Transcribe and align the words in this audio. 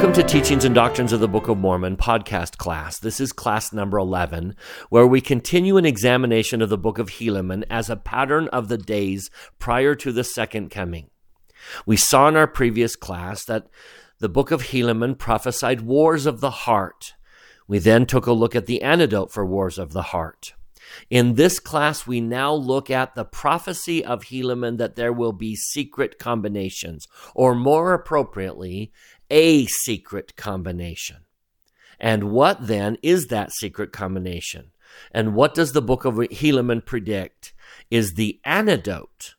Welcome 0.00 0.22
to 0.22 0.26
Teachings 0.26 0.64
and 0.64 0.74
Doctrines 0.74 1.12
of 1.12 1.20
the 1.20 1.28
Book 1.28 1.48
of 1.48 1.58
Mormon 1.58 1.98
podcast 1.98 2.56
class. 2.56 2.98
This 2.98 3.20
is 3.20 3.34
class 3.34 3.70
number 3.70 3.98
11, 3.98 4.56
where 4.88 5.06
we 5.06 5.20
continue 5.20 5.76
an 5.76 5.84
examination 5.84 6.62
of 6.62 6.70
the 6.70 6.78
Book 6.78 6.98
of 6.98 7.10
Helaman 7.10 7.64
as 7.68 7.90
a 7.90 7.98
pattern 7.98 8.48
of 8.48 8.68
the 8.68 8.78
days 8.78 9.28
prior 9.58 9.94
to 9.96 10.10
the 10.10 10.24
second 10.24 10.70
coming. 10.70 11.10
We 11.84 11.98
saw 11.98 12.28
in 12.28 12.36
our 12.36 12.46
previous 12.46 12.96
class 12.96 13.44
that 13.44 13.66
the 14.20 14.30
Book 14.30 14.50
of 14.50 14.62
Helaman 14.62 15.18
prophesied 15.18 15.82
wars 15.82 16.24
of 16.24 16.40
the 16.40 16.50
heart. 16.50 17.12
We 17.68 17.78
then 17.78 18.06
took 18.06 18.24
a 18.24 18.32
look 18.32 18.56
at 18.56 18.64
the 18.64 18.80
antidote 18.80 19.30
for 19.30 19.44
wars 19.44 19.78
of 19.78 19.92
the 19.92 20.00
heart. 20.00 20.54
In 21.08 21.34
this 21.34 21.58
class, 21.60 22.06
we 22.06 22.20
now 22.20 22.52
look 22.52 22.90
at 22.90 23.14
the 23.14 23.24
prophecy 23.24 24.04
of 24.04 24.24
Helaman 24.24 24.78
that 24.78 24.96
there 24.96 25.12
will 25.12 25.32
be 25.32 25.54
secret 25.54 26.18
combinations, 26.18 27.06
or 27.34 27.54
more 27.54 27.92
appropriately, 27.92 28.92
a 29.30 29.66
secret 29.66 30.36
combination. 30.36 31.24
And 31.98 32.30
what 32.30 32.66
then 32.66 32.96
is 33.02 33.26
that 33.26 33.52
secret 33.52 33.92
combination? 33.92 34.72
And 35.12 35.34
what 35.34 35.54
does 35.54 35.72
the 35.72 35.82
book 35.82 36.04
of 36.04 36.14
Helaman 36.14 36.84
predict 36.84 37.52
is 37.90 38.14
the 38.14 38.40
antidote 38.44 39.34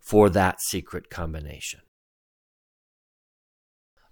for 0.00 0.28
that 0.30 0.60
secret 0.60 1.08
combination? 1.08 1.80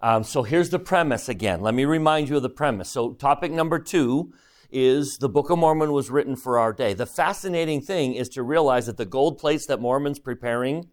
Um, 0.01 0.25
so 0.25 0.43
here's 0.43 0.70
the 0.70 0.79
premise 0.79 1.29
again. 1.29 1.61
Let 1.61 1.75
me 1.75 1.84
remind 1.84 2.29
you 2.29 2.37
of 2.37 2.42
the 2.42 2.48
premise. 2.48 2.91
So, 2.91 3.12
topic 3.12 3.53
number 3.53 3.79
two 3.79 4.33
is 4.73 5.19
the 5.20 5.29
Book 5.29 5.51
of 5.51 5.59
Mormon 5.59 5.92
was 5.92 6.11
written 6.11 6.34
for 6.34 6.59
our 6.59 6.73
day. 6.73 6.92
The 6.92 7.06
fascinating 7.06 7.81
thing 7.83 8.15
is 8.15 8.29
to 8.31 8.42
realize 8.42 8.87
that 8.87 8.97
the 8.97 9.05
gold 9.05 9.39
plates 9.39 9.67
that 9.67 9.81
Mormon's 9.81 10.19
preparing, 10.19 10.89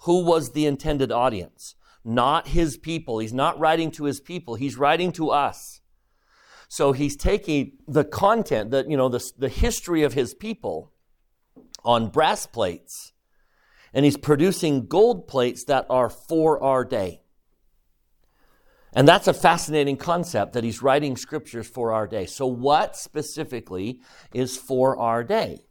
who 0.00 0.24
was 0.24 0.50
the 0.50 0.66
intended 0.66 1.10
audience? 1.10 1.74
Not 2.04 2.48
his 2.48 2.76
people. 2.76 3.18
He's 3.18 3.32
not 3.32 3.58
writing 3.58 3.90
to 3.92 4.04
his 4.04 4.20
people. 4.20 4.56
He's 4.56 4.76
writing 4.76 5.12
to 5.12 5.30
us. 5.30 5.80
So 6.68 6.92
he's 6.92 7.16
taking 7.16 7.72
the 7.86 8.04
content, 8.04 8.70
the, 8.70 8.84
you 8.88 8.96
know, 8.96 9.08
the, 9.08 9.24
the 9.38 9.48
history 9.48 10.02
of 10.02 10.12
his 10.12 10.34
people 10.34 10.92
on 11.84 12.08
brass 12.08 12.46
plates, 12.46 13.12
and 13.92 14.04
he's 14.04 14.16
producing 14.16 14.86
gold 14.86 15.28
plates 15.28 15.64
that 15.64 15.86
are 15.88 16.10
for 16.10 16.62
our 16.62 16.84
day. 16.84 17.20
And 18.92 19.08
that's 19.08 19.28
a 19.28 19.34
fascinating 19.34 19.96
concept 19.96 20.52
that 20.52 20.64
he's 20.64 20.82
writing 20.82 21.16
scriptures 21.16 21.68
for 21.68 21.92
our 21.92 22.06
day. 22.06 22.26
So, 22.26 22.46
what 22.46 22.96
specifically 22.96 24.00
is 24.32 24.56
for 24.56 24.96
our 24.98 25.24
day? 25.24 25.66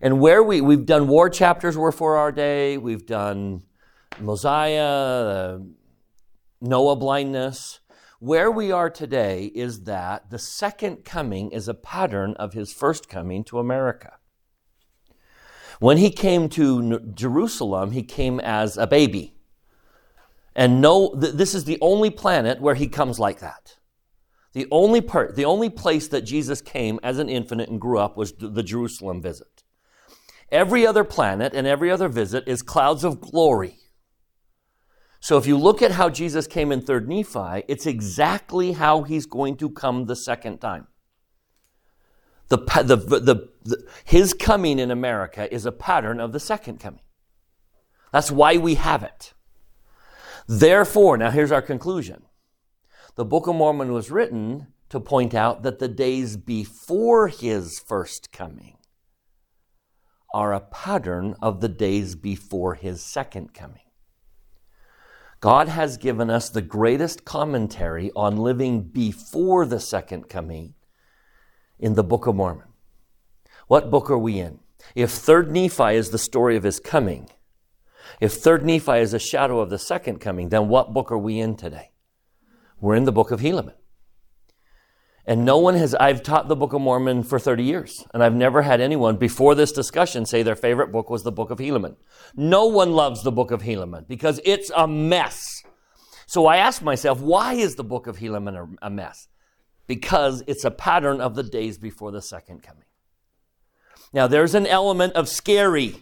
And 0.00 0.20
where 0.20 0.42
we, 0.42 0.60
we've 0.60 0.86
done 0.86 1.08
war 1.08 1.28
chapters 1.30 1.76
were 1.76 1.92
for 1.92 2.16
our 2.16 2.32
day, 2.32 2.78
we've 2.78 3.06
done 3.06 3.62
Mosiah, 4.18 5.58
Noah 6.60 6.96
blindness. 6.96 7.80
Where 8.18 8.50
we 8.50 8.70
are 8.70 8.90
today 8.90 9.46
is 9.54 9.84
that 9.84 10.30
the 10.30 10.38
second 10.38 11.04
coming 11.04 11.52
is 11.52 11.68
a 11.68 11.74
pattern 11.74 12.34
of 12.34 12.52
his 12.52 12.72
first 12.72 13.08
coming 13.08 13.44
to 13.44 13.58
America. 13.58 14.14
When 15.78 15.96
he 15.96 16.10
came 16.10 16.50
to 16.50 17.00
Jerusalem, 17.14 17.92
he 17.92 18.02
came 18.02 18.38
as 18.40 18.76
a 18.76 18.86
baby. 18.86 19.34
And 20.54 20.82
no, 20.82 21.14
th- 21.18 21.32
this 21.32 21.54
is 21.54 21.64
the 21.64 21.78
only 21.80 22.10
planet 22.10 22.60
where 22.60 22.74
he 22.74 22.88
comes 22.88 23.18
like 23.18 23.40
that. 23.40 23.78
The 24.52 24.66
only 24.70 25.00
part, 25.00 25.36
the 25.36 25.46
only 25.46 25.70
place 25.70 26.08
that 26.08 26.22
Jesus 26.22 26.60
came 26.60 27.00
as 27.02 27.18
an 27.18 27.30
infant 27.30 27.62
and 27.62 27.80
grew 27.80 27.98
up 27.98 28.16
was 28.16 28.32
the 28.32 28.62
Jerusalem 28.62 29.22
visit. 29.22 29.62
Every 30.50 30.86
other 30.86 31.04
planet 31.04 31.54
and 31.54 31.66
every 31.66 31.90
other 31.90 32.08
visit 32.08 32.44
is 32.46 32.60
clouds 32.60 33.04
of 33.04 33.20
glory. 33.20 33.78
So 35.20 35.36
if 35.36 35.46
you 35.46 35.58
look 35.58 35.82
at 35.82 35.92
how 35.92 36.08
Jesus 36.08 36.46
came 36.46 36.72
in 36.72 36.80
3rd 36.80 37.06
Nephi, 37.06 37.64
it's 37.68 37.86
exactly 37.86 38.72
how 38.72 39.02
he's 39.02 39.26
going 39.26 39.56
to 39.58 39.68
come 39.68 40.06
the 40.06 40.16
second 40.16 40.58
time. 40.58 40.86
The, 42.48 42.56
the, 42.56 42.96
the, 42.96 43.48
the, 43.62 43.88
his 44.04 44.34
coming 44.34 44.78
in 44.78 44.90
America 44.90 45.52
is 45.54 45.66
a 45.66 45.72
pattern 45.72 46.18
of 46.18 46.32
the 46.32 46.40
second 46.40 46.80
coming. 46.80 47.02
That's 48.12 48.30
why 48.30 48.56
we 48.56 48.74
have 48.74 49.02
it. 49.02 49.34
Therefore, 50.48 51.16
now 51.16 51.30
here's 51.30 51.52
our 51.52 51.62
conclusion. 51.62 52.22
The 53.14 53.24
Book 53.24 53.46
of 53.46 53.54
Mormon 53.54 53.92
was 53.92 54.10
written 54.10 54.68
to 54.88 54.98
point 54.98 55.34
out 55.34 55.62
that 55.62 55.78
the 55.78 55.86
days 55.86 56.36
before 56.36 57.28
his 57.28 57.78
first 57.78 58.32
coming 58.32 58.78
are 60.32 60.52
a 60.52 60.60
pattern 60.60 61.36
of 61.42 61.60
the 61.60 61.68
days 61.68 62.14
before 62.16 62.74
his 62.74 63.02
second 63.02 63.52
coming. 63.52 63.89
God 65.40 65.68
has 65.68 65.96
given 65.96 66.28
us 66.28 66.50
the 66.50 66.60
greatest 66.60 67.24
commentary 67.24 68.10
on 68.14 68.36
living 68.36 68.82
before 68.82 69.64
the 69.64 69.80
second 69.80 70.28
coming 70.28 70.74
in 71.78 71.94
the 71.94 72.04
Book 72.04 72.26
of 72.26 72.36
Mormon. 72.36 72.68
What 73.66 73.90
book 73.90 74.10
are 74.10 74.18
we 74.18 74.38
in? 74.38 74.60
If 74.94 75.10
3rd 75.10 75.48
Nephi 75.48 75.96
is 75.96 76.10
the 76.10 76.18
story 76.18 76.56
of 76.56 76.62
his 76.62 76.78
coming, 76.78 77.30
if 78.20 78.34
third 78.34 78.64
Nephi 78.66 78.98
is 78.98 79.14
a 79.14 79.18
shadow 79.18 79.60
of 79.60 79.70
the 79.70 79.78
second 79.78 80.18
coming, 80.18 80.50
then 80.50 80.68
what 80.68 80.92
book 80.92 81.10
are 81.10 81.18
we 81.18 81.40
in 81.40 81.56
today? 81.56 81.90
We're 82.80 82.96
in 82.96 83.04
the 83.04 83.12
book 83.12 83.30
of 83.30 83.40
Helaman. 83.40 83.74
And 85.30 85.44
no 85.44 85.58
one 85.58 85.76
has, 85.76 85.94
I've 85.94 86.24
taught 86.24 86.48
the 86.48 86.56
Book 86.56 86.72
of 86.72 86.80
Mormon 86.80 87.22
for 87.22 87.38
30 87.38 87.62
years, 87.62 88.04
and 88.12 88.20
I've 88.20 88.34
never 88.34 88.62
had 88.62 88.80
anyone 88.80 89.14
before 89.14 89.54
this 89.54 89.70
discussion 89.70 90.26
say 90.26 90.42
their 90.42 90.56
favorite 90.56 90.90
book 90.90 91.08
was 91.08 91.22
the 91.22 91.30
Book 91.30 91.50
of 91.50 91.58
Helaman. 91.58 91.94
No 92.34 92.66
one 92.66 92.90
loves 92.90 93.22
the 93.22 93.30
Book 93.30 93.52
of 93.52 93.62
Helaman 93.62 94.08
because 94.08 94.40
it's 94.44 94.72
a 94.74 94.88
mess. 94.88 95.62
So 96.26 96.46
I 96.46 96.56
ask 96.56 96.82
myself, 96.82 97.20
why 97.20 97.54
is 97.54 97.76
the 97.76 97.84
Book 97.84 98.08
of 98.08 98.18
Helaman 98.18 98.76
a 98.82 98.90
mess? 98.90 99.28
Because 99.86 100.42
it's 100.48 100.64
a 100.64 100.70
pattern 100.72 101.20
of 101.20 101.36
the 101.36 101.44
days 101.44 101.78
before 101.78 102.10
the 102.10 102.22
second 102.22 102.64
coming. 102.64 102.86
Now, 104.12 104.26
there's 104.26 104.56
an 104.56 104.66
element 104.66 105.12
of 105.12 105.28
scary 105.28 105.94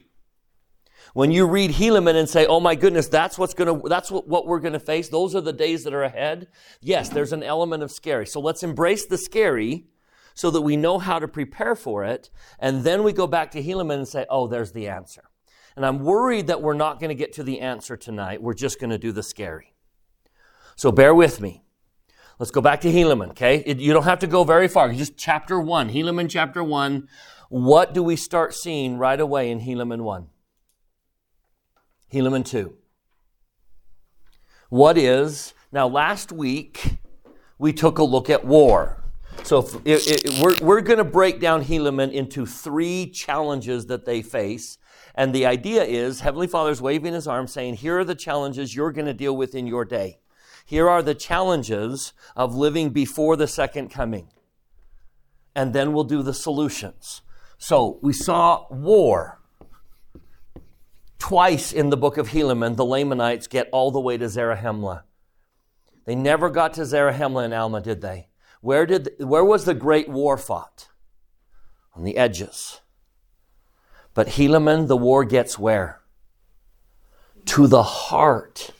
when 1.15 1.31
you 1.31 1.47
read 1.47 1.73
Helaman 1.73 2.15
and 2.15 2.29
say, 2.29 2.47
oh 2.47 2.61
my 2.61 2.75
goodness, 2.75 3.09
that's 3.09 3.39
what's 3.39 3.55
gonna, 3.55 3.81
that's 3.89 4.11
what, 4.11 4.29
what 4.29 4.47
we're 4.47 4.61
gonna 4.61 4.81
face. 4.81 5.09
Those 5.09 5.35
are 5.35 5.41
the 5.41 5.53
days 5.53 5.85
that 5.85 5.95
are 5.95 6.03
ahead. 6.03 6.49
Yes, 6.81 7.09
there's 7.09 7.33
an 7.33 7.43
element 7.43 7.83
of 7.83 7.91
scary. 7.91 8.27
So 8.27 8.41
let's 8.41 8.63
embrace 8.63 9.07
the 9.07 9.19
scary 9.19 9.87
so 10.39 10.53
that 10.53 10.61
we 10.61 10.77
know 10.77 10.99
how 10.99 11.19
to 11.19 11.27
prepare 11.27 11.75
for 11.75 12.05
it. 12.05 12.31
And 12.61 12.85
then 12.85 13.03
we 13.03 13.13
go 13.13 13.27
back 13.27 13.51
to 13.53 13.63
Helaman 13.63 13.95
and 13.95 14.09
say, 14.09 14.25
oh, 14.31 14.47
there's 14.47 14.71
the 14.71 14.87
answer. 14.87 15.25
And 15.75 15.85
I'm 15.85 16.05
worried 16.05 16.47
that 16.47 16.63
we're 16.63 16.75
not 16.75 17.01
going 17.01 17.09
to 17.09 17.15
get 17.17 17.33
to 17.35 17.43
the 17.43 17.61
answer 17.61 17.97
tonight. 17.97 18.41
We're 18.41 18.55
just 18.55 18.81
going 18.81 18.91
to 18.91 18.99
do 18.99 19.11
the 19.11 19.23
scary. 19.25 19.75
So 20.77 20.93
bear 20.93 21.13
with 21.13 21.41
me. 21.41 21.65
Let's 22.39 22.53
go 22.53 22.61
back 22.61 22.81
to 22.83 22.89
Helaman, 22.93 23.31
okay? 23.31 23.65
It, 23.67 23.79
you 23.79 23.93
don't 23.93 24.05
have 24.05 24.21
to 24.21 24.29
go 24.29 24.45
very 24.45 24.69
far. 24.69 24.93
Just 24.93 25.17
chapter 25.17 25.61
1, 25.61 25.91
Helaman 25.91 26.31
chapter 26.31 26.63
1. 26.63 27.09
What 27.49 27.93
do 27.93 28.03
we 28.05 28.15
start 28.15 28.55
seeing 28.55 28.97
right 28.97 29.19
away 29.19 29.51
in 29.51 29.61
Helaman 29.61 30.03
1? 30.03 30.29
Helaman 32.13 32.45
2. 32.45 32.75
What 34.71 34.99
is, 34.99 35.55
now 35.73 35.89
last 35.89 36.33
week 36.33 36.99
we 37.59 37.73
took 37.73 37.99
a 37.99 38.05
look 38.05 38.31
at 38.31 38.45
war. 38.45 39.03
So 39.45 39.69
if, 39.85 40.43
we're, 40.43 40.57
we're 40.61 40.81
going 40.81 40.99
to 40.99 41.05
break 41.05 41.41
down 41.41 41.65
Helaman 41.65 42.13
into 42.13 42.45
three 42.45 43.07
challenges 43.07 43.87
that 43.87 44.05
they 44.05 44.23
face. 44.23 44.79
And 45.15 45.35
the 45.35 45.47
idea 45.47 45.85
is 45.85 46.21
Heavenly 46.21 46.47
Father's 46.47 46.83
waving 46.83 47.15
his 47.15 47.27
arm 47.27 47.47
saying, 47.47 47.75
Here 47.75 47.99
are 47.99 48.05
the 48.05 48.15
challenges 48.15 48.75
you're 48.75 48.93
going 48.93 49.07
to 49.07 49.15
deal 49.15 49.37
with 49.37 49.55
in 49.55 49.67
your 49.67 49.85
day. 49.85 50.21
Here 50.65 50.89
are 50.89 51.03
the 51.03 51.15
challenges 51.15 52.13
of 52.37 52.55
living 52.55 52.91
before 52.91 53.37
the 53.37 53.47
second 53.47 53.89
coming. 53.89 54.29
And 55.55 55.73
then 55.73 55.93
we'll 55.93 56.05
do 56.05 56.23
the 56.23 56.35
solutions. 56.35 57.23
So 57.57 57.99
we 58.03 58.13
saw 58.13 58.67
war. 58.71 59.38
Twice 61.19 61.73
in 61.73 61.91
the 61.91 61.97
book 61.97 62.17
of 62.17 62.29
Helaman, 62.29 62.77
the 62.77 62.85
Lamanites 62.85 63.49
get 63.49 63.69
all 63.73 63.91
the 63.91 64.01
way 64.01 64.17
to 64.17 64.27
Zarahemla. 64.27 65.03
They 66.05 66.15
never 66.15 66.49
got 66.49 66.75
to 66.75 66.83
Zarahemla 66.83 67.45
and 67.45 67.55
Alma, 67.55 67.81
did 67.81 68.01
they? 68.01 68.29
Where, 68.61 68.87
did, 68.87 69.11
where 69.19 69.45
was 69.45 69.65
the 69.65 69.75
great 69.75 70.09
war 70.09 70.39
fought? 70.39 70.89
On 71.95 72.05
the 72.05 72.17
edges. 72.17 72.81
But 74.15 74.29
Helaman, 74.29 74.89
the 74.89 74.97
war 74.97 75.25
gets 75.25 75.59
where? 75.59 76.01
To 77.47 77.67
the 77.67 77.83
heart. 77.83 78.71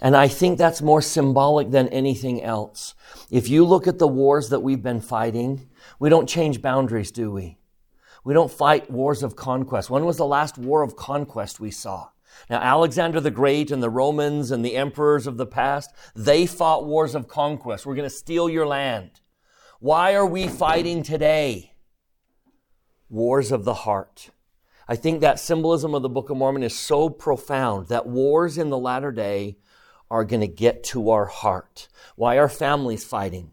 And 0.00 0.16
I 0.16 0.28
think 0.28 0.58
that's 0.58 0.82
more 0.82 1.00
symbolic 1.00 1.70
than 1.70 1.88
anything 1.88 2.42
else. 2.42 2.94
If 3.30 3.48
you 3.48 3.64
look 3.64 3.86
at 3.86 3.98
the 3.98 4.08
wars 4.08 4.50
that 4.50 4.60
we've 4.60 4.82
been 4.82 5.00
fighting, 5.00 5.68
we 5.98 6.10
don't 6.10 6.28
change 6.28 6.60
boundaries, 6.60 7.10
do 7.10 7.30
we? 7.30 7.58
We 8.24 8.32
don't 8.34 8.50
fight 8.50 8.90
wars 8.90 9.22
of 9.22 9.36
conquest. 9.36 9.90
When 9.90 10.06
was 10.06 10.16
the 10.16 10.26
last 10.26 10.56
war 10.56 10.82
of 10.82 10.96
conquest 10.96 11.60
we 11.60 11.70
saw? 11.70 12.08
Now, 12.50 12.60
Alexander 12.60 13.20
the 13.20 13.30
Great 13.30 13.70
and 13.70 13.82
the 13.82 13.90
Romans 13.90 14.50
and 14.50 14.64
the 14.64 14.76
emperors 14.76 15.26
of 15.26 15.36
the 15.36 15.46
past, 15.46 15.94
they 16.16 16.46
fought 16.46 16.86
wars 16.86 17.14
of 17.14 17.28
conquest. 17.28 17.86
We're 17.86 17.94
going 17.94 18.08
to 18.08 18.14
steal 18.14 18.48
your 18.48 18.66
land. 18.66 19.20
Why 19.78 20.14
are 20.14 20.26
we 20.26 20.48
fighting 20.48 21.02
today? 21.02 21.74
Wars 23.08 23.52
of 23.52 23.64
the 23.64 23.74
heart. 23.74 24.30
I 24.88 24.96
think 24.96 25.20
that 25.20 25.38
symbolism 25.38 25.94
of 25.94 26.02
the 26.02 26.08
Book 26.08 26.30
of 26.30 26.36
Mormon 26.36 26.62
is 26.62 26.78
so 26.78 27.08
profound 27.08 27.88
that 27.88 28.06
wars 28.06 28.58
in 28.58 28.70
the 28.70 28.78
latter 28.78 29.12
day 29.12 29.58
are 30.10 30.24
going 30.24 30.40
to 30.40 30.48
get 30.48 30.84
to 30.84 31.10
our 31.10 31.26
heart. 31.26 31.88
Why 32.16 32.38
are 32.38 32.48
families 32.48 33.04
fighting? 33.04 33.50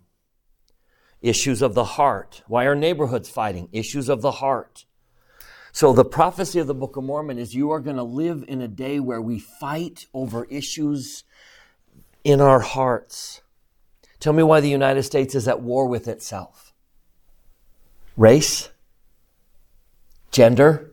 Issues 1.21 1.62
of 1.62 1.75
the 1.75 1.83
heart. 1.83 2.44
Why 2.47 2.65
are 2.65 2.75
neighborhoods 2.75 3.29
fighting? 3.29 3.69
Issues 3.71 4.09
of 4.09 4.21
the 4.21 4.31
heart. 4.31 4.85
So 5.71 5.94
the 5.94 6.06
prophecy 6.06 6.59
of 6.59 6.68
the 6.68 6.73
Book 6.73 6.97
of 6.97 7.03
Mormon 7.03 7.38
is 7.38 7.56
you 7.56 7.71
are 7.71 7.79
going 7.79 7.95
to 7.95 8.03
live 8.03 8.44
in 8.47 8.62
a 8.62 8.68
day 8.68 9.00
where 9.00 9.21
we 9.21 9.39
fight 9.39 10.07
over 10.13 10.45
issues 10.45 11.23
in 12.23 12.41
our 12.41 12.59
hearts. 12.59 13.41
Tell 14.19 14.33
me 14.33 14.44
why 14.44 14.59
the 14.59 14.69
United 14.69 15.03
States 15.03 15.33
is 15.33 15.47
at 15.47 15.62
war 15.62 15.88
with 15.88 16.07
itself. 16.07 16.73
Race, 18.18 18.69
gender, 20.31 20.91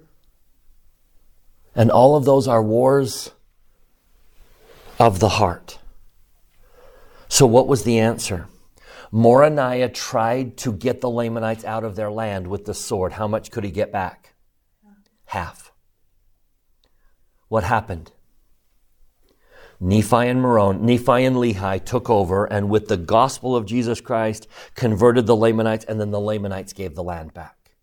and 1.75 1.91
all 1.91 2.17
of 2.17 2.25
those 2.25 2.47
are 2.47 2.63
wars 2.63 3.33
of 4.99 5.19
the 5.19 5.29
heart. 5.29 5.79
So, 7.29 7.47
what 7.47 7.69
was 7.69 7.85
the 7.85 7.99
answer? 7.99 8.47
Moronihah 9.13 9.95
tried 9.95 10.57
to 10.59 10.73
get 10.73 11.01
the 11.01 11.11
Lamanites 11.11 11.65
out 11.65 11.85
of 11.85 11.97
their 11.97 12.11
land 12.11 12.47
with 12.47 12.65
the 12.65 12.75
sword. 12.75 13.13
How 13.13 13.27
much 13.27 13.51
could 13.51 13.65
he 13.65 13.71
get 13.71 13.91
back? 13.91 14.35
Half. 15.27 15.73
What 17.49 17.65
happened? 17.65 18.13
Nephi 19.81 20.29
and 20.29 20.43
Moroni, 20.43 20.81
Nephi 20.81 21.25
and 21.25 21.37
Lehi 21.37 21.85
took 21.85 22.11
over 22.11 22.45
and 22.47 22.69
with 22.69 22.89
the 22.89 22.97
gospel 22.97 23.55
of 23.55 23.65
Jesus 23.65 24.01
Christ 24.01 24.49
converted 24.75 25.27
the 25.27 25.37
Lamanites 25.37 25.85
and 25.85 26.01
then 26.01 26.11
the 26.11 26.21
Lamanites 26.21 26.73
gave 26.73 26.97
the 26.97 27.05
land 27.05 27.33
back. 27.33 27.77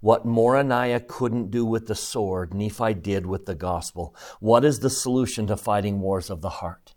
What 0.00 0.24
Moronihah 0.24 1.08
couldn't 1.08 1.50
do 1.50 1.64
with 1.64 1.88
the 1.88 1.96
sword, 1.96 2.54
Nephi 2.54 2.94
did 2.94 3.26
with 3.26 3.46
the 3.46 3.56
gospel. 3.56 4.14
What 4.38 4.64
is 4.64 4.78
the 4.78 4.90
solution 4.90 5.48
to 5.48 5.56
fighting 5.56 6.00
wars 6.00 6.30
of 6.30 6.40
the 6.40 6.50
heart? 6.50 6.94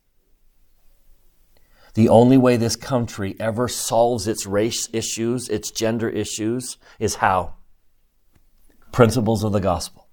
The 1.94 2.10
only 2.10 2.38
way 2.38 2.58
this 2.58 2.76
country 2.76 3.36
ever 3.40 3.68
solves 3.68 4.28
its 4.28 4.46
race 4.46 4.88
issues, 4.94 5.50
its 5.50 5.72
gender 5.72 6.10
issues, 6.10 6.78
is 7.00 7.16
how? 7.16 7.56
Principles 8.92 9.44
of 9.44 9.52
the 9.52 9.60
gospel. 9.60 10.08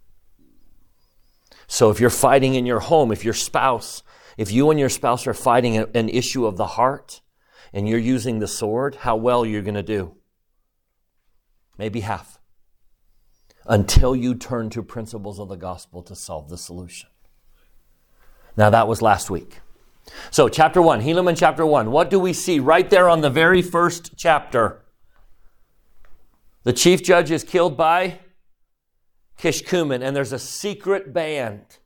So 1.66 1.90
if 1.90 2.00
you're 2.00 2.10
fighting 2.10 2.54
in 2.54 2.66
your 2.66 2.80
home, 2.80 3.12
if 3.12 3.24
your 3.24 3.34
spouse, 3.34 4.02
if 4.36 4.50
you 4.50 4.70
and 4.70 4.80
your 4.80 4.88
spouse 4.88 5.26
are 5.26 5.34
fighting 5.34 5.76
an 5.76 6.08
issue 6.08 6.46
of 6.46 6.56
the 6.56 6.66
heart 6.66 7.20
and 7.72 7.88
you're 7.88 7.98
using 7.98 8.38
the 8.38 8.48
sword, 8.48 8.96
how 8.96 9.16
well 9.16 9.44
you're 9.44 9.62
going 9.62 9.74
to 9.74 9.82
do? 9.82 10.16
Maybe 11.76 12.00
half 12.00 12.38
until 13.68 14.16
you 14.16 14.34
turn 14.34 14.70
to 14.70 14.82
principles 14.82 15.38
of 15.38 15.48
the 15.48 15.56
gospel 15.56 16.02
to 16.02 16.16
solve 16.16 16.48
the 16.48 16.58
solution. 16.58 17.10
Now, 18.56 18.70
that 18.70 18.88
was 18.88 19.02
last 19.02 19.30
week. 19.30 19.60
So, 20.30 20.48
chapter 20.48 20.82
1, 20.82 21.02
Helaman 21.02 21.36
chapter 21.36 21.64
1. 21.64 21.90
What 21.90 22.10
do 22.10 22.18
we 22.18 22.32
see 22.32 22.60
right 22.60 22.88
there 22.88 23.08
on 23.08 23.20
the 23.20 23.30
very 23.30 23.62
first 23.62 24.16
chapter? 24.16 24.84
The 26.64 26.72
chief 26.72 27.02
judge 27.02 27.30
is 27.30 27.44
killed 27.44 27.76
by 27.76 28.20
Kishkumen, 29.38 30.02
and 30.02 30.14
there's 30.14 30.32
a 30.32 30.38
secret 30.38 31.12
band. 31.12 31.78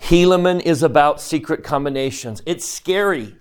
Helaman 0.00 0.60
is 0.60 0.82
about 0.82 1.20
secret 1.20 1.64
combinations. 1.64 2.42
It's 2.44 2.64
scary 2.64 3.36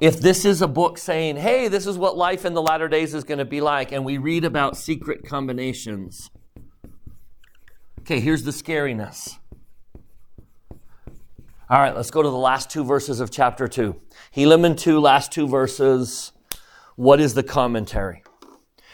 if 0.00 0.20
this 0.20 0.44
is 0.44 0.60
a 0.60 0.68
book 0.68 0.98
saying, 0.98 1.36
hey, 1.36 1.68
this 1.68 1.86
is 1.86 1.96
what 1.96 2.16
life 2.16 2.44
in 2.44 2.54
the 2.54 2.60
latter 2.60 2.88
days 2.88 3.14
is 3.14 3.24
going 3.24 3.38
to 3.38 3.44
be 3.44 3.60
like, 3.60 3.92
and 3.92 4.04
we 4.04 4.18
read 4.18 4.44
about 4.44 4.76
secret 4.76 5.26
combinations. 5.26 6.30
Okay, 8.00 8.20
here's 8.20 8.42
the 8.42 8.50
scariness. 8.50 9.38
All 11.70 11.78
right, 11.78 11.94
let's 11.94 12.10
go 12.10 12.22
to 12.22 12.28
the 12.28 12.36
last 12.36 12.70
two 12.70 12.84
verses 12.84 13.20
of 13.20 13.30
chapter 13.30 13.68
2. 13.68 13.94
Helaman 14.34 14.76
2, 14.76 14.98
last 14.98 15.30
two 15.30 15.46
verses. 15.46 16.32
What 16.96 17.20
is 17.20 17.34
the 17.34 17.44
commentary? 17.44 18.24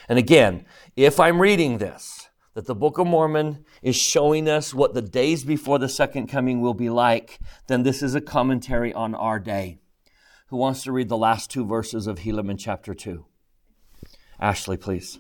And 0.09 0.19
again, 0.19 0.67
if 0.95 1.19
I'm 1.19 1.41
reading 1.41 1.79
this, 1.79 2.29
that 2.53 2.67
the 2.67 2.75
Book 2.75 2.99
of 2.99 3.07
Mormon 3.07 3.65
is 3.83 3.97
showing 3.97 4.49
us 4.49 4.75
what 4.75 4.93
the 4.93 5.03
days 5.03 5.45
before 5.45 5.79
the 5.79 5.89
second 5.89 6.27
coming 6.27 6.61
will 6.61 6.75
be 6.75 6.91
like, 6.91 7.41
then 7.69 7.85
this 7.85 8.03
is 8.03 8.15
a 8.15 8.21
commentary 8.21 8.93
on 8.93 9.15
our 9.15 9.39
day. 9.39 9.79
Who 10.49 10.59
wants 10.59 10.83
to 10.83 10.93
read 10.93 11.09
the 11.09 11.17
last 11.17 11.51
two 11.51 11.65
verses 11.65 12.07
of 12.07 12.19
Helaman 12.21 12.59
chapter 12.59 12.95
2? 12.95 13.25
Ashley, 14.39 14.77
please. 14.77 15.19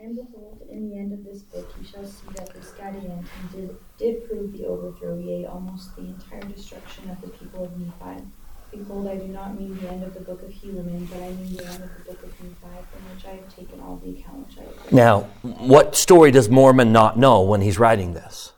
And 0.00 0.16
behold, 0.16 0.62
in 0.70 0.88
the 0.88 0.96
end 0.96 1.12
of 1.12 1.24
this 1.24 1.42
book 1.42 1.68
you 1.80 1.86
shall 1.86 2.06
see 2.06 2.26
that 2.36 2.54
this 2.54 2.70
Gadianton 2.70 3.26
did, 3.52 3.76
did 3.98 4.28
prove 4.28 4.52
the 4.52 4.66
overthrow, 4.66 5.18
yea, 5.18 5.46
almost 5.46 5.96
the 5.96 6.02
entire 6.02 6.42
destruction 6.42 7.10
of 7.10 7.20
the 7.20 7.28
people 7.28 7.64
of 7.64 7.78
Nephi. 7.78 8.24
Behold, 8.70 9.08
I 9.08 9.16
do 9.16 9.28
not 9.28 9.58
mean 9.58 9.76
the 9.78 9.88
end 9.88 10.04
of 10.04 10.14
the 10.14 10.20
book 10.20 10.42
of 10.42 10.50
Helaman, 10.50 11.08
but 11.10 11.22
I 11.22 11.30
mean 11.30 11.56
the 11.56 11.64
end 11.64 11.82
of 11.82 11.90
the 11.96 12.12
book 12.12 12.22
of 12.22 12.30
Nephi, 12.40 12.86
from 12.92 13.14
which 13.14 13.24
I 13.24 13.30
have 13.30 13.54
taken 13.54 13.80
all 13.80 13.96
the 13.96 14.10
account 14.10 14.46
which 14.46 14.58
I 14.58 14.62
have. 14.62 14.92
Now, 14.92 15.20
what 15.42 15.96
story 15.96 16.30
does 16.30 16.48
Mormon 16.48 16.92
not 16.92 17.18
know 17.18 17.42
when 17.42 17.62
he's 17.62 17.78
writing 17.78 18.12
this? 18.12 18.52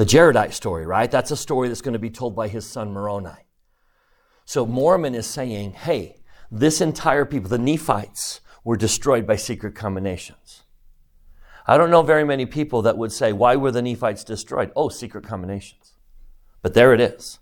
the 0.00 0.06
Jaredite 0.06 0.54
story, 0.54 0.86
right? 0.86 1.10
That's 1.10 1.30
a 1.30 1.36
story 1.36 1.68
that's 1.68 1.82
going 1.82 1.92
to 1.92 1.98
be 1.98 2.08
told 2.08 2.34
by 2.34 2.48
his 2.48 2.66
son 2.66 2.90
Moroni. 2.90 3.44
So 4.46 4.64
Mormon 4.64 5.14
is 5.14 5.26
saying, 5.26 5.72
hey, 5.72 6.16
this 6.50 6.80
entire 6.80 7.26
people, 7.26 7.50
the 7.50 7.58
Nephites, 7.58 8.40
were 8.64 8.76
destroyed 8.76 9.26
by 9.26 9.36
secret 9.36 9.74
combinations. 9.74 10.62
I 11.66 11.76
don't 11.76 11.90
know 11.90 12.02
very 12.02 12.24
many 12.24 12.46
people 12.46 12.82
that 12.82 12.98
would 12.98 13.12
say, 13.12 13.32
why 13.32 13.56
were 13.56 13.70
the 13.70 13.82
Nephites 13.82 14.24
destroyed? 14.24 14.72
Oh, 14.74 14.88
secret 14.88 15.24
combinations. 15.24 15.94
But 16.62 16.74
there 16.74 16.92
it 16.92 17.00
is. 17.00 17.38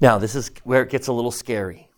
Now, 0.00 0.18
this 0.18 0.34
is 0.34 0.50
where 0.64 0.82
it 0.82 0.90
gets 0.90 1.08
a 1.08 1.12
little 1.12 1.30
scary. 1.30 1.88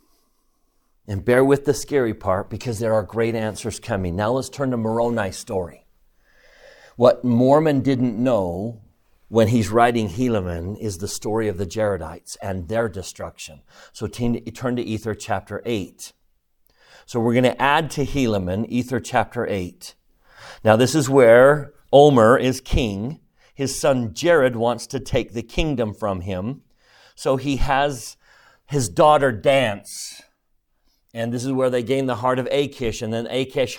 And 1.07 1.25
bear 1.25 1.45
with 1.45 1.67
the 1.67 1.75
scary 1.75 2.15
part 2.15 2.51
because 2.51 2.79
there 2.79 2.95
are 2.95 3.03
great 3.03 3.35
answers 3.35 3.79
coming. 3.79 4.17
Now 4.17 4.33
let's 4.33 4.49
turn 4.49 4.71
to 4.71 4.77
Moroni's 4.77 5.37
story. 5.37 5.87
What 6.97 7.25
Mormon 7.25 7.81
didn't 7.81 8.23
know 8.23 8.81
when 9.29 9.49
he's 9.49 9.71
writing 9.71 10.09
Helaman 10.09 10.79
is 10.79 10.99
the 10.99 11.09
story 11.09 11.49
of 11.49 11.59
the 11.59 11.67
Jaredites 11.67 12.37
and 12.43 12.69
their 12.69 12.89
destruction. 12.89 13.63
So 13.93 14.07
turn 14.07 14.77
to 14.77 14.83
Ether 14.83 15.15
chapter 15.15 15.63
8. 15.65 16.13
So 17.07 17.21
we're 17.21 17.35
going 17.35 17.45
to 17.45 17.61
add 17.61 17.91
to 17.93 18.05
Helaman 18.05 18.67
Ether 18.69 19.01
chapter 19.01 19.47
8. 19.47 19.95
Now 20.65 20.77
this 20.77 20.95
is 20.95 21.09
where 21.09 21.73
Omer 21.93 22.39
is 22.39 22.61
king. 22.61 23.21
His 23.55 23.79
son 23.79 24.15
Jared 24.15 24.57
wants 24.57 24.87
to 24.89 25.01
take 25.01 25.33
the 25.33 25.43
kingdom 25.43 25.95
from 25.95 26.23
him. 26.23 26.63
So 27.15 27.37
he 27.37 27.57
has 27.57 28.17
his 28.67 28.89
daughter 28.89 29.31
dance 29.31 30.23
and 31.15 31.33
this 31.33 31.45
is 31.45 31.53
where 31.53 31.71
they 31.71 31.85
gain 31.85 32.07
the 32.07 32.17
heart 32.17 32.41
of 32.41 32.47
Akish, 32.47 33.01
and 33.01 33.13
then 33.13 33.27
Akish, 33.27 33.79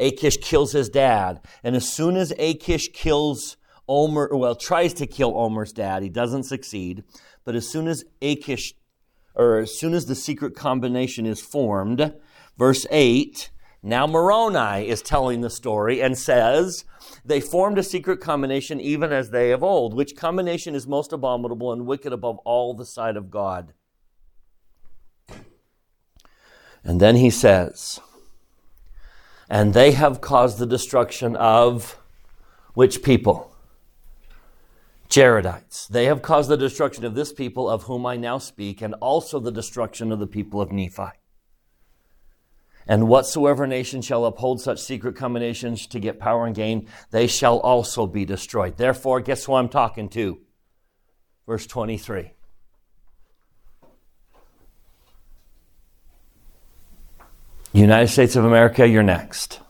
Akish 0.00 0.40
kills 0.40 0.72
his 0.72 0.88
dad. 0.88 1.42
And 1.62 1.76
as 1.76 1.92
soon 1.92 2.16
as 2.16 2.32
Akish 2.32 2.94
kills 2.94 3.58
Omer, 3.86 4.30
well, 4.32 4.54
tries 4.54 4.94
to 4.94 5.06
kill 5.06 5.36
Omer's 5.36 5.72
dad, 5.72 6.02
he 6.02 6.08
doesn't 6.08 6.44
succeed. 6.44 7.04
But 7.44 7.54
as 7.56 7.68
soon 7.68 7.88
as 7.88 8.04
Akish, 8.22 8.72
or 9.34 9.58
as 9.58 9.78
soon 9.78 9.92
as 9.92 10.06
the 10.06 10.14
secret 10.14 10.56
combination 10.56 11.26
is 11.26 11.42
formed, 11.42 12.14
verse 12.62 12.86
8, 12.92 13.50
now 13.82 14.06
Moroni 14.06 14.86
is 14.88 15.02
telling 15.02 15.40
the 15.40 15.50
story 15.50 16.00
and 16.00 16.16
says, 16.16 16.84
They 17.24 17.40
formed 17.40 17.76
a 17.76 17.82
secret 17.82 18.20
combination 18.20 18.80
even 18.80 19.12
as 19.12 19.30
they 19.30 19.50
of 19.50 19.64
old, 19.64 19.94
which 19.94 20.14
combination 20.14 20.76
is 20.76 20.86
most 20.86 21.12
abominable 21.12 21.72
and 21.72 21.86
wicked 21.86 22.12
above 22.12 22.38
all 22.44 22.72
the 22.72 22.86
sight 22.86 23.16
of 23.16 23.32
God. 23.32 23.72
And 26.84 27.00
then 27.00 27.16
he 27.16 27.30
says, 27.30 27.98
and 29.50 29.74
they 29.74 29.90
have 29.90 30.20
caused 30.20 30.58
the 30.58 30.66
destruction 30.66 31.34
of 31.34 31.98
which 32.74 33.02
people? 33.02 33.56
Jaredites. 35.08 35.88
They 35.88 36.04
have 36.04 36.22
caused 36.22 36.48
the 36.48 36.56
destruction 36.56 37.04
of 37.04 37.16
this 37.16 37.32
people 37.32 37.68
of 37.68 37.82
whom 37.82 38.06
I 38.06 38.16
now 38.16 38.38
speak, 38.38 38.80
and 38.80 38.94
also 39.00 39.40
the 39.40 39.50
destruction 39.50 40.12
of 40.12 40.20
the 40.20 40.28
people 40.28 40.60
of 40.60 40.70
Nephi. 40.70 41.21
And 42.86 43.08
whatsoever 43.08 43.66
nation 43.66 44.02
shall 44.02 44.24
uphold 44.24 44.60
such 44.60 44.80
secret 44.80 45.16
combinations 45.16 45.86
to 45.88 46.00
get 46.00 46.18
power 46.18 46.46
and 46.46 46.54
gain, 46.54 46.88
they 47.10 47.26
shall 47.26 47.58
also 47.60 48.06
be 48.06 48.24
destroyed. 48.24 48.76
Therefore, 48.76 49.20
guess 49.20 49.44
who 49.44 49.54
I'm 49.54 49.68
talking 49.68 50.08
to? 50.10 50.40
Verse 51.46 51.66
23. 51.66 52.32
United 57.72 58.08
States 58.08 58.36
of 58.36 58.44
America, 58.44 58.86
you're 58.86 59.02
next. 59.02 59.60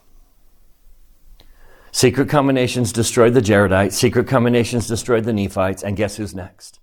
Secret 1.91 2.27
combinations 2.27 2.91
destroyed 2.91 3.33
the 3.33 3.39
Jaredites, 3.39 3.93
secret 3.93 4.27
combinations 4.27 4.87
destroyed 4.87 5.23
the 5.23 5.31
Nephites, 5.31 5.83
and 5.83 5.95
guess 5.95 6.17
who's 6.17 6.33
next? 6.33 6.79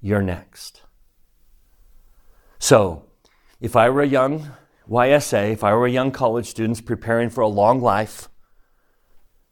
You're 0.00 0.22
next. 0.22 0.82
So, 2.58 3.06
if 3.60 3.74
I 3.74 3.88
were 3.88 4.02
a 4.02 4.06
young 4.06 4.50
YSA, 4.88 5.52
if 5.52 5.64
I 5.64 5.74
were 5.74 5.86
a 5.86 5.90
young 5.90 6.12
college 6.12 6.46
student 6.46 6.86
preparing 6.86 7.28
for 7.28 7.40
a 7.40 7.48
long 7.48 7.80
life, 7.80 8.28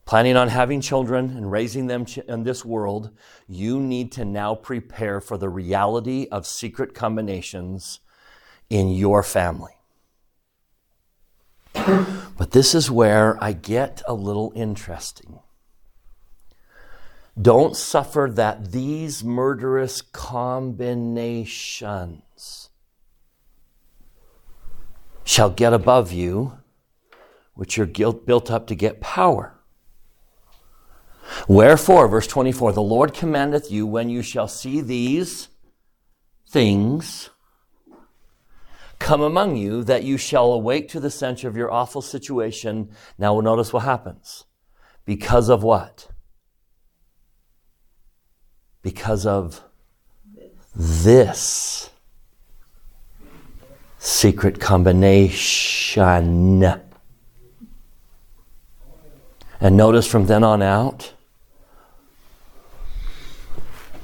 planning 0.05 0.37
on 0.37 0.49
having 0.49 0.81
children 0.81 1.37
and 1.37 1.51
raising 1.51 1.89
them 1.89 2.07
in 2.29 2.45
this 2.45 2.65
world, 2.65 3.11
you 3.49 3.81
need 3.81 4.13
to 4.13 4.25
now 4.25 4.55
prepare 4.55 5.21
for 5.21 5.37
the 5.37 5.49
reality 5.49 6.29
of 6.31 6.47
secret 6.47 6.95
combinations 6.95 7.99
in 8.71 8.91
your 8.91 9.25
family. 9.25 9.73
But 11.75 12.53
this 12.53 12.75
is 12.75 12.91
where 12.91 13.43
I 13.43 13.53
get 13.53 14.03
a 14.07 14.15
little 14.15 14.53
interesting. 14.55 15.41
Don't 17.41 17.77
suffer 17.77 18.31
that 18.35 18.71
these 18.71 19.25
murderous 19.25 20.01
combinations 20.01 22.71
shall 25.25 25.51
get 25.51 25.73
above 25.73 26.13
you, 26.13 26.59
which 27.55 27.79
are 27.79 27.87
built 27.87 28.51
up 28.51 28.67
to 28.67 28.75
get 28.75 29.01
power. 29.01 29.55
Wherefore, 31.49 32.07
verse 32.09 32.27
24, 32.27 32.73
the 32.73 32.83
Lord 32.83 33.15
commandeth 33.15 33.71
you 33.71 33.87
when 33.87 34.09
you 34.11 34.23
shall 34.23 34.49
see 34.49 34.81
these 34.81 35.49
things 36.49 37.31
come 38.99 39.21
among 39.21 39.57
you, 39.57 39.83
that 39.85 40.05
you 40.05 40.17
shall 40.17 40.53
awake 40.53 40.89
to 40.89 41.01
the 41.01 41.11
sense 41.11 41.45
of 41.45 41.57
your 41.57 41.71
awful 41.71 42.01
situation. 42.01 42.91
Now, 43.19 43.35
we'll 43.35 43.43
notice 43.43 43.73
what 43.73 43.83
happens. 43.83 44.45
Because 45.05 45.49
of 45.49 45.63
what? 45.63 46.09
Because 48.83 49.27
of 49.27 49.63
this 50.75 51.91
secret 54.05 54.61
combination. 54.61 56.03
And 59.61 59.77
notice 59.77 60.07
from 60.07 60.27
then 60.27 60.45
on 60.45 60.61
out, 60.61 61.15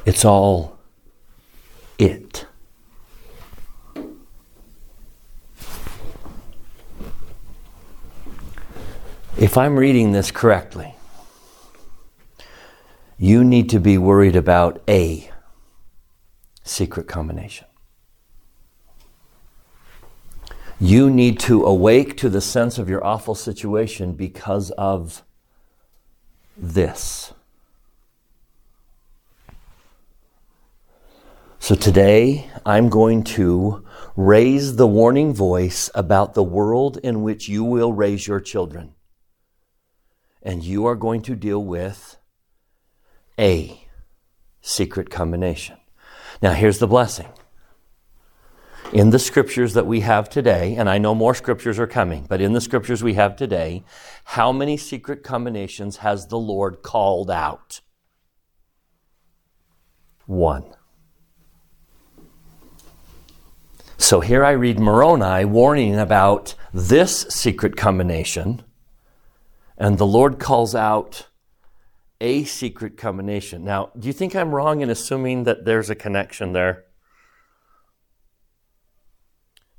it's 0.06 0.24
all 0.24 0.78
it. 1.98 2.46
If 9.36 9.58
I'm 9.58 9.78
reading 9.78 10.12
this 10.12 10.30
correctly, 10.30 10.94
you 13.18 13.44
need 13.44 13.68
to 13.70 13.78
be 13.78 13.98
worried 13.98 14.36
about 14.36 14.80
a 14.88 15.30
secret 16.64 17.06
combination. 17.06 17.66
You 20.82 21.10
need 21.10 21.38
to 21.40 21.66
awake 21.66 22.16
to 22.18 22.30
the 22.30 22.40
sense 22.40 22.78
of 22.78 22.88
your 22.88 23.04
awful 23.04 23.34
situation 23.34 24.14
because 24.14 24.70
of 24.72 25.22
this. 26.56 27.34
So 31.58 31.74
today, 31.74 32.50
I'm 32.64 32.88
going 32.88 33.24
to 33.24 33.84
raise 34.16 34.76
the 34.76 34.86
warning 34.86 35.34
voice 35.34 35.90
about 35.94 36.32
the 36.32 36.42
world 36.42 36.96
in 36.96 37.20
which 37.20 37.46
you 37.46 37.62
will 37.62 37.92
raise 37.92 38.26
your 38.26 38.40
children. 38.40 38.94
And 40.42 40.64
you 40.64 40.86
are 40.86 40.96
going 40.96 41.20
to 41.22 41.36
deal 41.36 41.62
with 41.62 42.16
a 43.38 43.86
secret 44.62 45.10
combination. 45.10 45.76
Now, 46.40 46.54
here's 46.54 46.78
the 46.78 46.86
blessing. 46.86 47.28
In 48.92 49.10
the 49.10 49.20
scriptures 49.20 49.74
that 49.74 49.86
we 49.86 50.00
have 50.00 50.28
today, 50.28 50.74
and 50.74 50.90
I 50.90 50.98
know 50.98 51.14
more 51.14 51.34
scriptures 51.34 51.78
are 51.78 51.86
coming, 51.86 52.26
but 52.28 52.40
in 52.40 52.54
the 52.54 52.60
scriptures 52.60 53.04
we 53.04 53.14
have 53.14 53.36
today, 53.36 53.84
how 54.24 54.50
many 54.50 54.76
secret 54.76 55.22
combinations 55.22 55.98
has 55.98 56.26
the 56.26 56.38
Lord 56.38 56.82
called 56.82 57.30
out? 57.30 57.82
One. 60.26 60.64
So 63.96 64.18
here 64.18 64.44
I 64.44 64.52
read 64.52 64.80
Moroni 64.80 65.44
warning 65.44 65.96
about 65.96 66.56
this 66.74 67.20
secret 67.28 67.76
combination, 67.76 68.64
and 69.78 69.98
the 69.98 70.06
Lord 70.06 70.40
calls 70.40 70.74
out 70.74 71.28
a 72.20 72.42
secret 72.42 72.96
combination. 72.96 73.64
Now, 73.64 73.92
do 73.96 74.08
you 74.08 74.12
think 74.12 74.34
I'm 74.34 74.52
wrong 74.52 74.80
in 74.80 74.90
assuming 74.90 75.44
that 75.44 75.64
there's 75.64 75.90
a 75.90 75.94
connection 75.94 76.54
there? 76.54 76.86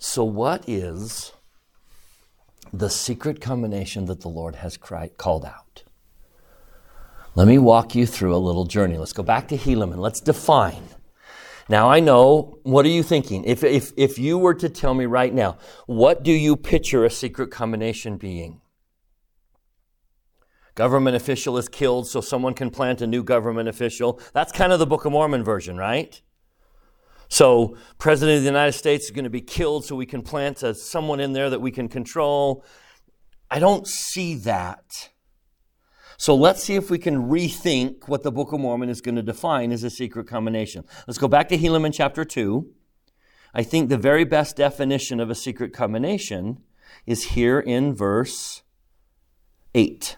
So, 0.03 0.23
what 0.23 0.67
is 0.67 1.31
the 2.73 2.89
secret 2.89 3.39
combination 3.39 4.05
that 4.05 4.21
the 4.21 4.29
Lord 4.29 4.55
has 4.55 4.75
cried, 4.75 5.17
called 5.17 5.45
out? 5.45 5.83
Let 7.35 7.47
me 7.47 7.57
walk 7.57 7.95
you 7.95 8.05
through 8.05 8.35
a 8.35 8.37
little 8.37 8.65
journey. 8.65 8.97
Let's 8.97 9.13
go 9.13 9.23
back 9.23 9.47
to 9.49 9.57
Helaman. 9.57 9.99
Let's 9.99 10.19
define 10.19 10.89
now 11.71 11.89
I 11.89 12.01
know, 12.01 12.59
what 12.63 12.85
are 12.85 12.89
you 12.89 13.01
thinking? 13.01 13.45
If, 13.45 13.63
if, 13.63 13.93
if 13.95 14.19
you 14.19 14.37
were 14.37 14.53
to 14.55 14.67
tell 14.67 14.93
me 14.93 15.05
right 15.05 15.33
now, 15.33 15.57
what 15.85 16.21
do 16.21 16.33
you 16.33 16.57
picture 16.57 17.05
a 17.05 17.09
secret 17.09 17.49
combination 17.49 18.17
being? 18.17 18.59
Government 20.75 21.15
official 21.15 21.57
is 21.57 21.69
killed 21.69 22.07
so 22.07 22.19
someone 22.19 22.55
can 22.55 22.71
plant 22.71 23.01
a 23.01 23.07
new 23.07 23.23
government 23.23 23.69
official. 23.69 24.19
That's 24.33 24.51
kind 24.51 24.73
of 24.73 24.79
the 24.79 24.85
Book 24.85 25.05
of 25.05 25.13
Mormon 25.13 25.45
version, 25.45 25.77
right? 25.77 26.21
So, 27.31 27.77
President 27.97 28.39
of 28.39 28.43
the 28.43 28.49
United 28.49 28.73
States 28.73 29.05
is 29.05 29.11
going 29.11 29.23
to 29.23 29.29
be 29.29 29.39
killed 29.39 29.85
so 29.85 29.95
we 29.95 30.05
can 30.05 30.21
plant 30.21 30.63
a, 30.63 30.75
someone 30.75 31.21
in 31.21 31.31
there 31.31 31.49
that 31.49 31.61
we 31.61 31.71
can 31.71 31.87
control. 31.87 32.65
I 33.49 33.57
don't 33.57 33.87
see 33.87 34.35
that. 34.35 35.11
So 36.17 36.35
let's 36.35 36.61
see 36.61 36.75
if 36.75 36.91
we 36.91 36.99
can 36.99 37.29
rethink 37.29 38.09
what 38.09 38.23
the 38.23 38.33
Book 38.33 38.51
of 38.51 38.59
Mormon 38.59 38.89
is 38.89 38.99
going 38.99 39.15
to 39.15 39.23
define 39.23 39.71
as 39.71 39.83
a 39.85 39.89
secret 39.89 40.27
combination. 40.27 40.83
Let's 41.07 41.17
go 41.17 41.29
back 41.29 41.47
to 41.49 41.57
Helaman 41.57 41.93
chapter 41.93 42.25
2. 42.25 42.69
I 43.53 43.63
think 43.63 43.87
the 43.87 43.97
very 43.97 44.25
best 44.25 44.57
definition 44.57 45.21
of 45.21 45.29
a 45.29 45.35
secret 45.35 45.71
combination 45.71 46.57
is 47.05 47.29
here 47.29 47.61
in 47.61 47.95
verse 47.95 48.61
8. 49.73 50.17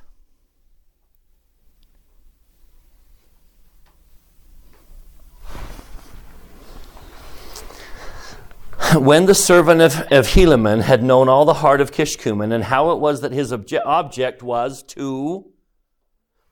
when 8.99 9.25
the 9.25 9.35
servant 9.35 9.81
of, 9.81 10.01
of 10.11 10.27
Helaman 10.27 10.81
had 10.81 11.03
known 11.03 11.27
all 11.27 11.45
the 11.45 11.55
heart 11.55 11.81
of 11.81 11.91
Kishkumen 11.91 12.53
and 12.53 12.65
how 12.65 12.91
it 12.91 12.99
was 12.99 13.21
that 13.21 13.31
his 13.31 13.51
obje- 13.51 13.81
object 13.85 14.43
was 14.43 14.83
to 14.83 15.51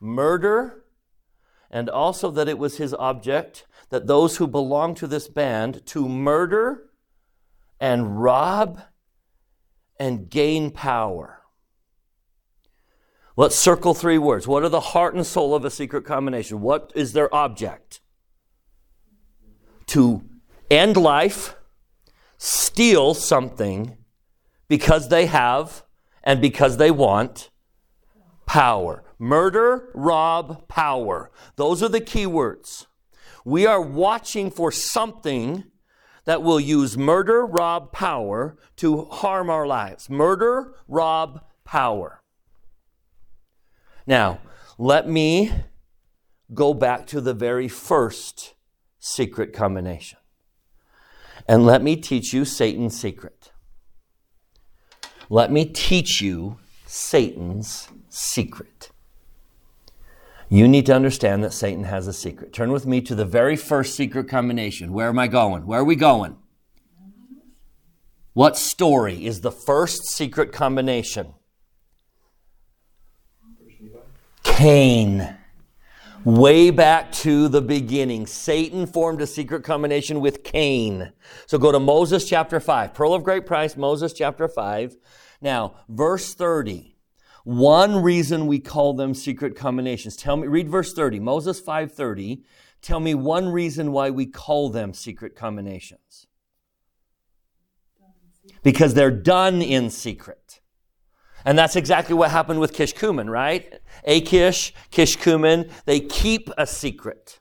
murder, 0.00 0.84
and 1.70 1.88
also 1.88 2.30
that 2.30 2.48
it 2.48 2.58
was 2.58 2.78
his 2.78 2.94
object 2.94 3.66
that 3.90 4.06
those 4.06 4.38
who 4.38 4.46
belong 4.46 4.94
to 4.96 5.06
this 5.06 5.28
band 5.28 5.86
to 5.86 6.08
murder 6.08 6.90
and 7.78 8.20
rob 8.20 8.80
and 9.98 10.28
gain 10.28 10.70
power. 10.70 11.42
Let's 13.36 13.56
circle 13.56 13.94
three 13.94 14.18
words. 14.18 14.48
What 14.48 14.62
are 14.62 14.68
the 14.68 14.80
heart 14.80 15.14
and 15.14 15.24
soul 15.26 15.54
of 15.54 15.64
a 15.64 15.70
secret 15.70 16.04
combination? 16.04 16.60
What 16.60 16.92
is 16.94 17.12
their 17.12 17.32
object? 17.34 18.00
To 19.86 20.22
end 20.70 20.96
life, 20.96 21.54
steal 22.44 23.14
something 23.14 23.96
because 24.66 25.10
they 25.10 25.26
have 25.26 25.84
and 26.24 26.40
because 26.40 26.76
they 26.76 26.90
want 26.90 27.50
power. 28.46 29.04
Murder, 29.16 29.90
rob, 29.94 30.66
power. 30.66 31.30
Those 31.54 31.84
are 31.84 31.88
the 31.88 32.00
key 32.00 32.26
words. 32.26 32.88
We 33.44 33.64
are 33.64 33.80
watching 33.80 34.50
for 34.50 34.72
something 34.72 35.62
that 36.24 36.42
will 36.42 36.58
use 36.58 36.98
murder, 36.98 37.46
rob, 37.46 37.92
power 37.92 38.58
to 38.78 39.04
harm 39.04 39.48
our 39.48 39.66
lives. 39.66 40.10
Murder, 40.10 40.74
rob, 40.88 41.44
power. 41.62 42.22
Now, 44.04 44.40
let 44.78 45.08
me 45.08 45.52
go 46.52 46.74
back 46.74 47.06
to 47.06 47.20
the 47.20 47.34
very 47.34 47.68
first 47.68 48.54
secret 48.98 49.52
combination. 49.52 50.18
And 51.48 51.66
let 51.66 51.82
me 51.82 51.96
teach 51.96 52.32
you 52.32 52.44
Satan's 52.44 52.98
secret. 52.98 53.52
Let 55.28 55.50
me 55.50 55.64
teach 55.64 56.20
you 56.20 56.58
Satan's 56.86 57.88
secret 58.08 58.92
you 60.52 60.68
need 60.68 60.84
to 60.84 60.94
understand 60.94 61.42
that 61.44 61.54
Satan 61.54 61.84
has 61.84 62.06
a 62.06 62.12
secret. 62.12 62.52
Turn 62.52 62.72
with 62.72 62.84
me 62.84 63.00
to 63.00 63.14
the 63.14 63.24
very 63.24 63.56
first 63.56 63.96
secret 63.96 64.28
combination. 64.28 64.92
Where 64.92 65.08
am 65.08 65.18
I 65.18 65.26
going? 65.26 65.64
Where 65.64 65.80
are 65.80 65.84
we 65.84 65.96
going? 65.96 66.36
What 68.34 68.58
story 68.58 69.24
is 69.24 69.40
the 69.40 69.50
first 69.50 70.08
secret 70.08 70.52
combination? 70.52 71.32
Cain. 74.42 75.38
Way 76.24 76.70
back 76.70 77.10
to 77.12 77.48
the 77.48 77.60
beginning, 77.60 78.28
Satan 78.28 78.86
formed 78.86 79.20
a 79.20 79.26
secret 79.26 79.64
combination 79.64 80.20
with 80.20 80.44
Cain. 80.44 81.12
So 81.46 81.58
go 81.58 81.72
to 81.72 81.80
Moses 81.80 82.28
chapter 82.28 82.60
5. 82.60 82.94
Pearl 82.94 83.14
of 83.14 83.24
great 83.24 83.44
price, 83.44 83.76
Moses 83.76 84.12
chapter 84.12 84.46
5. 84.46 84.96
Now, 85.40 85.74
verse 85.88 86.32
30. 86.34 86.96
One 87.42 88.00
reason 88.04 88.46
we 88.46 88.60
call 88.60 88.94
them 88.94 89.14
secret 89.14 89.56
combinations. 89.56 90.16
Tell 90.16 90.36
me, 90.36 90.46
read 90.46 90.68
verse 90.68 90.92
30, 90.92 91.18
Moses 91.18 91.58
530. 91.58 92.44
Tell 92.82 93.00
me 93.00 93.14
one 93.14 93.48
reason 93.48 93.90
why 93.90 94.10
we 94.10 94.26
call 94.26 94.70
them 94.70 94.94
secret 94.94 95.34
combinations. 95.34 96.28
Because 98.62 98.94
they're 98.94 99.10
done 99.10 99.60
in 99.60 99.90
secret. 99.90 100.60
And 101.44 101.58
that's 101.58 101.76
exactly 101.76 102.14
what 102.14 102.30
happened 102.30 102.60
with 102.60 102.72
Kishkumen, 102.72 103.28
right? 103.28 103.80
Akish, 104.06 104.72
Kishkumen, 104.90 105.70
they 105.84 106.00
keep 106.00 106.50
a 106.56 106.66
secret. 106.66 107.40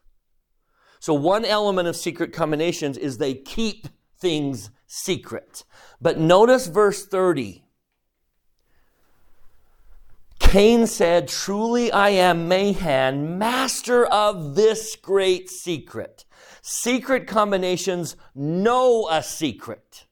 So 1.00 1.14
one 1.14 1.46
element 1.46 1.88
of 1.88 1.96
secret 1.96 2.34
combinations 2.34 2.98
is 2.98 3.18
they 3.18 3.34
keep 3.34 3.88
things 4.20 4.70
secret. 4.86 5.64
But 6.00 6.20
notice 6.20 6.68
verse 6.68 7.06
30. 7.06 7.64
Cain 10.40 10.86
said, 10.86 11.28
Truly 11.28 11.92
I 11.92 12.10
am 12.10 12.48
Mahan, 12.48 13.38
master 13.38 14.06
of 14.06 14.56
this 14.56 14.96
great 14.96 15.50
secret. 15.50 16.26
Secret 16.62 17.26
combinations 17.26 18.16
know 18.36 19.08
a 19.10 19.24
secret. 19.24 20.08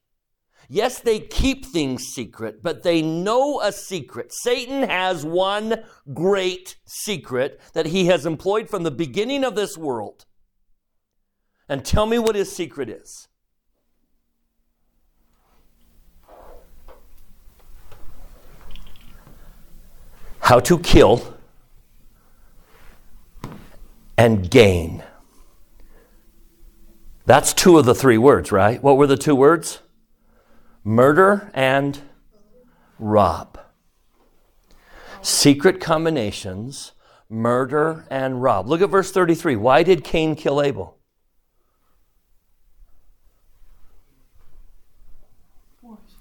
Yes, 0.71 0.99
they 0.99 1.19
keep 1.19 1.65
things 1.65 2.03
secret, 2.03 2.61
but 2.61 2.83
they 2.83 3.01
know 3.01 3.59
a 3.59 3.71
secret. 3.71 4.31
Satan 4.31 4.87
has 4.87 5.25
one 5.25 5.83
great 6.13 6.77
secret 6.85 7.59
that 7.73 7.87
he 7.87 8.05
has 8.05 8.27
employed 8.27 8.69
from 8.69 8.83
the 8.83 8.91
beginning 8.91 9.43
of 9.43 9.55
this 9.55 9.75
world. 9.75 10.27
And 11.67 11.83
tell 11.83 12.05
me 12.05 12.19
what 12.19 12.35
his 12.35 12.55
secret 12.55 12.87
is. 12.87 13.27
How 20.41 20.59
to 20.59 20.77
kill 20.77 21.35
and 24.19 24.51
gain. 24.51 25.03
That's 27.25 27.55
two 27.55 27.79
of 27.79 27.85
the 27.85 27.95
three 27.95 28.17
words, 28.19 28.51
right? 28.51 28.81
What 28.83 28.97
were 28.97 29.07
the 29.07 29.17
two 29.17 29.35
words? 29.35 29.79
Murder 30.89 31.51
and 31.53 32.01
rob. 32.97 33.59
Secret 35.21 35.79
combinations, 35.79 36.93
murder 37.29 38.07
and 38.09 38.41
rob. 38.41 38.67
Look 38.67 38.81
at 38.81 38.89
verse 38.89 39.11
33. 39.11 39.55
Why 39.55 39.83
did 39.83 40.03
Cain 40.03 40.35
kill 40.35 40.61
Abel? 40.63 40.97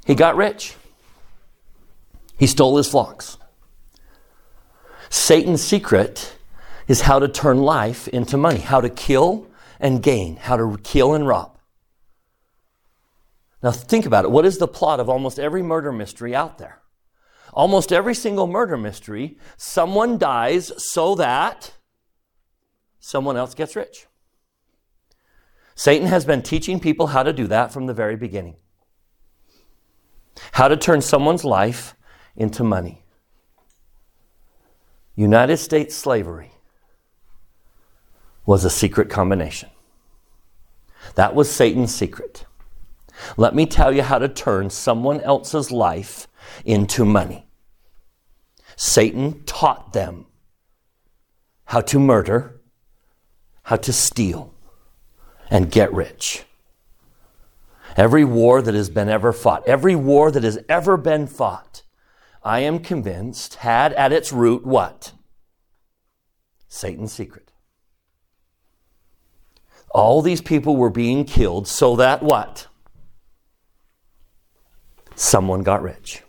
He 0.06 0.14
got 0.14 0.36
rich. 0.36 0.74
He 2.38 2.46
stole 2.46 2.76
his 2.76 2.90
flocks. 2.90 3.38
Satan's 5.08 5.62
secret 5.62 6.36
is 6.86 7.02
how 7.02 7.18
to 7.18 7.28
turn 7.28 7.62
life 7.62 8.06
into 8.08 8.36
money, 8.36 8.60
how 8.60 8.82
to 8.82 8.90
kill 8.90 9.46
and 9.80 10.02
gain, 10.02 10.36
how 10.36 10.58
to 10.58 10.78
kill 10.82 11.14
and 11.14 11.26
rob. 11.26 11.57
Now, 13.62 13.72
think 13.72 14.06
about 14.06 14.24
it. 14.24 14.30
What 14.30 14.46
is 14.46 14.58
the 14.58 14.68
plot 14.68 15.00
of 15.00 15.08
almost 15.08 15.38
every 15.38 15.62
murder 15.62 15.92
mystery 15.92 16.34
out 16.34 16.58
there? 16.58 16.80
Almost 17.52 17.92
every 17.92 18.14
single 18.14 18.46
murder 18.46 18.76
mystery, 18.76 19.38
someone 19.56 20.18
dies 20.18 20.72
so 20.76 21.14
that 21.16 21.72
someone 23.00 23.36
else 23.36 23.54
gets 23.54 23.74
rich. 23.74 24.06
Satan 25.74 26.08
has 26.08 26.24
been 26.24 26.42
teaching 26.42 26.78
people 26.78 27.08
how 27.08 27.22
to 27.22 27.32
do 27.32 27.46
that 27.46 27.72
from 27.72 27.86
the 27.86 27.94
very 27.94 28.16
beginning. 28.16 28.56
How 30.52 30.68
to 30.68 30.76
turn 30.76 31.00
someone's 31.00 31.44
life 31.44 31.94
into 32.36 32.62
money. 32.62 33.04
United 35.14 35.56
States 35.56 35.96
slavery 35.96 36.52
was 38.46 38.64
a 38.64 38.70
secret 38.70 39.10
combination. 39.10 39.68
That 41.16 41.34
was 41.34 41.50
Satan's 41.50 41.94
secret. 41.94 42.44
Let 43.36 43.54
me 43.54 43.66
tell 43.66 43.92
you 43.92 44.02
how 44.02 44.18
to 44.18 44.28
turn 44.28 44.70
someone 44.70 45.20
else's 45.20 45.70
life 45.70 46.28
into 46.64 47.04
money. 47.04 47.46
Satan 48.76 49.42
taught 49.44 49.92
them 49.92 50.26
how 51.64 51.80
to 51.82 51.98
murder, 51.98 52.60
how 53.64 53.76
to 53.76 53.92
steal, 53.92 54.54
and 55.50 55.70
get 55.70 55.92
rich. 55.92 56.44
Every 57.96 58.24
war 58.24 58.62
that 58.62 58.74
has 58.74 58.88
been 58.88 59.08
ever 59.08 59.32
fought, 59.32 59.66
every 59.66 59.96
war 59.96 60.30
that 60.30 60.44
has 60.44 60.58
ever 60.68 60.96
been 60.96 61.26
fought, 61.26 61.82
I 62.44 62.60
am 62.60 62.78
convinced 62.78 63.56
had 63.56 63.92
at 63.94 64.12
its 64.12 64.32
root 64.32 64.64
what? 64.64 65.12
Satan's 66.68 67.12
secret. 67.12 67.50
All 69.90 70.22
these 70.22 70.40
people 70.40 70.76
were 70.76 70.90
being 70.90 71.24
killed 71.24 71.66
so 71.66 71.96
that 71.96 72.22
what? 72.22 72.67
Someone 75.18 75.62
got 75.62 75.82
rich. 75.82 76.22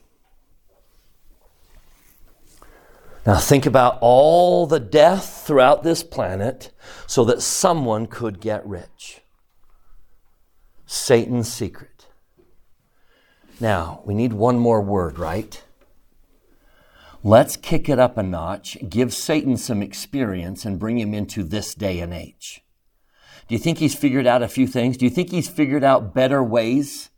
Now, 3.26 3.38
think 3.38 3.66
about 3.66 4.00
all 4.02 4.66
the 4.66 4.80
death 4.80 5.44
throughout 5.46 5.84
this 5.84 6.02
planet 6.04 6.72
so 7.06 7.24
that 7.26 7.42
someone 7.42 8.08
could 8.08 8.40
get 8.40 8.66
rich. 8.66 9.22
Satan's 10.88 11.52
secret. 11.52 12.08
Now, 13.60 14.02
we 14.06 14.16
need 14.16 14.34
one 14.34 14.58
more 14.58 14.82
word, 14.82 15.20
right? 15.20 15.62
Let's 17.24 17.58
kick 17.58 17.90
it 17.90 18.00
up 18.00 18.18
a 18.18 18.24
notch, 18.24 18.78
give 18.90 19.14
Satan 19.14 19.58
some 19.58 19.84
experience, 19.84 20.66
and 20.66 20.80
bring 20.80 20.98
him 20.98 21.14
into 21.14 21.44
this 21.44 21.76
day 21.76 22.00
and 22.00 22.14
age. 22.14 22.64
Do 23.48 23.54
you 23.54 23.60
think 23.60 23.78
he's 23.78 23.96
figured 23.96 24.26
out 24.26 24.42
a 24.42 24.48
few 24.48 24.66
things? 24.66 24.96
Do 24.98 25.06
you 25.06 25.12
think 25.12 25.30
he's 25.30 25.50
figured 25.50 25.84
out 25.84 26.14
better 26.14 26.44
ways 26.44 27.09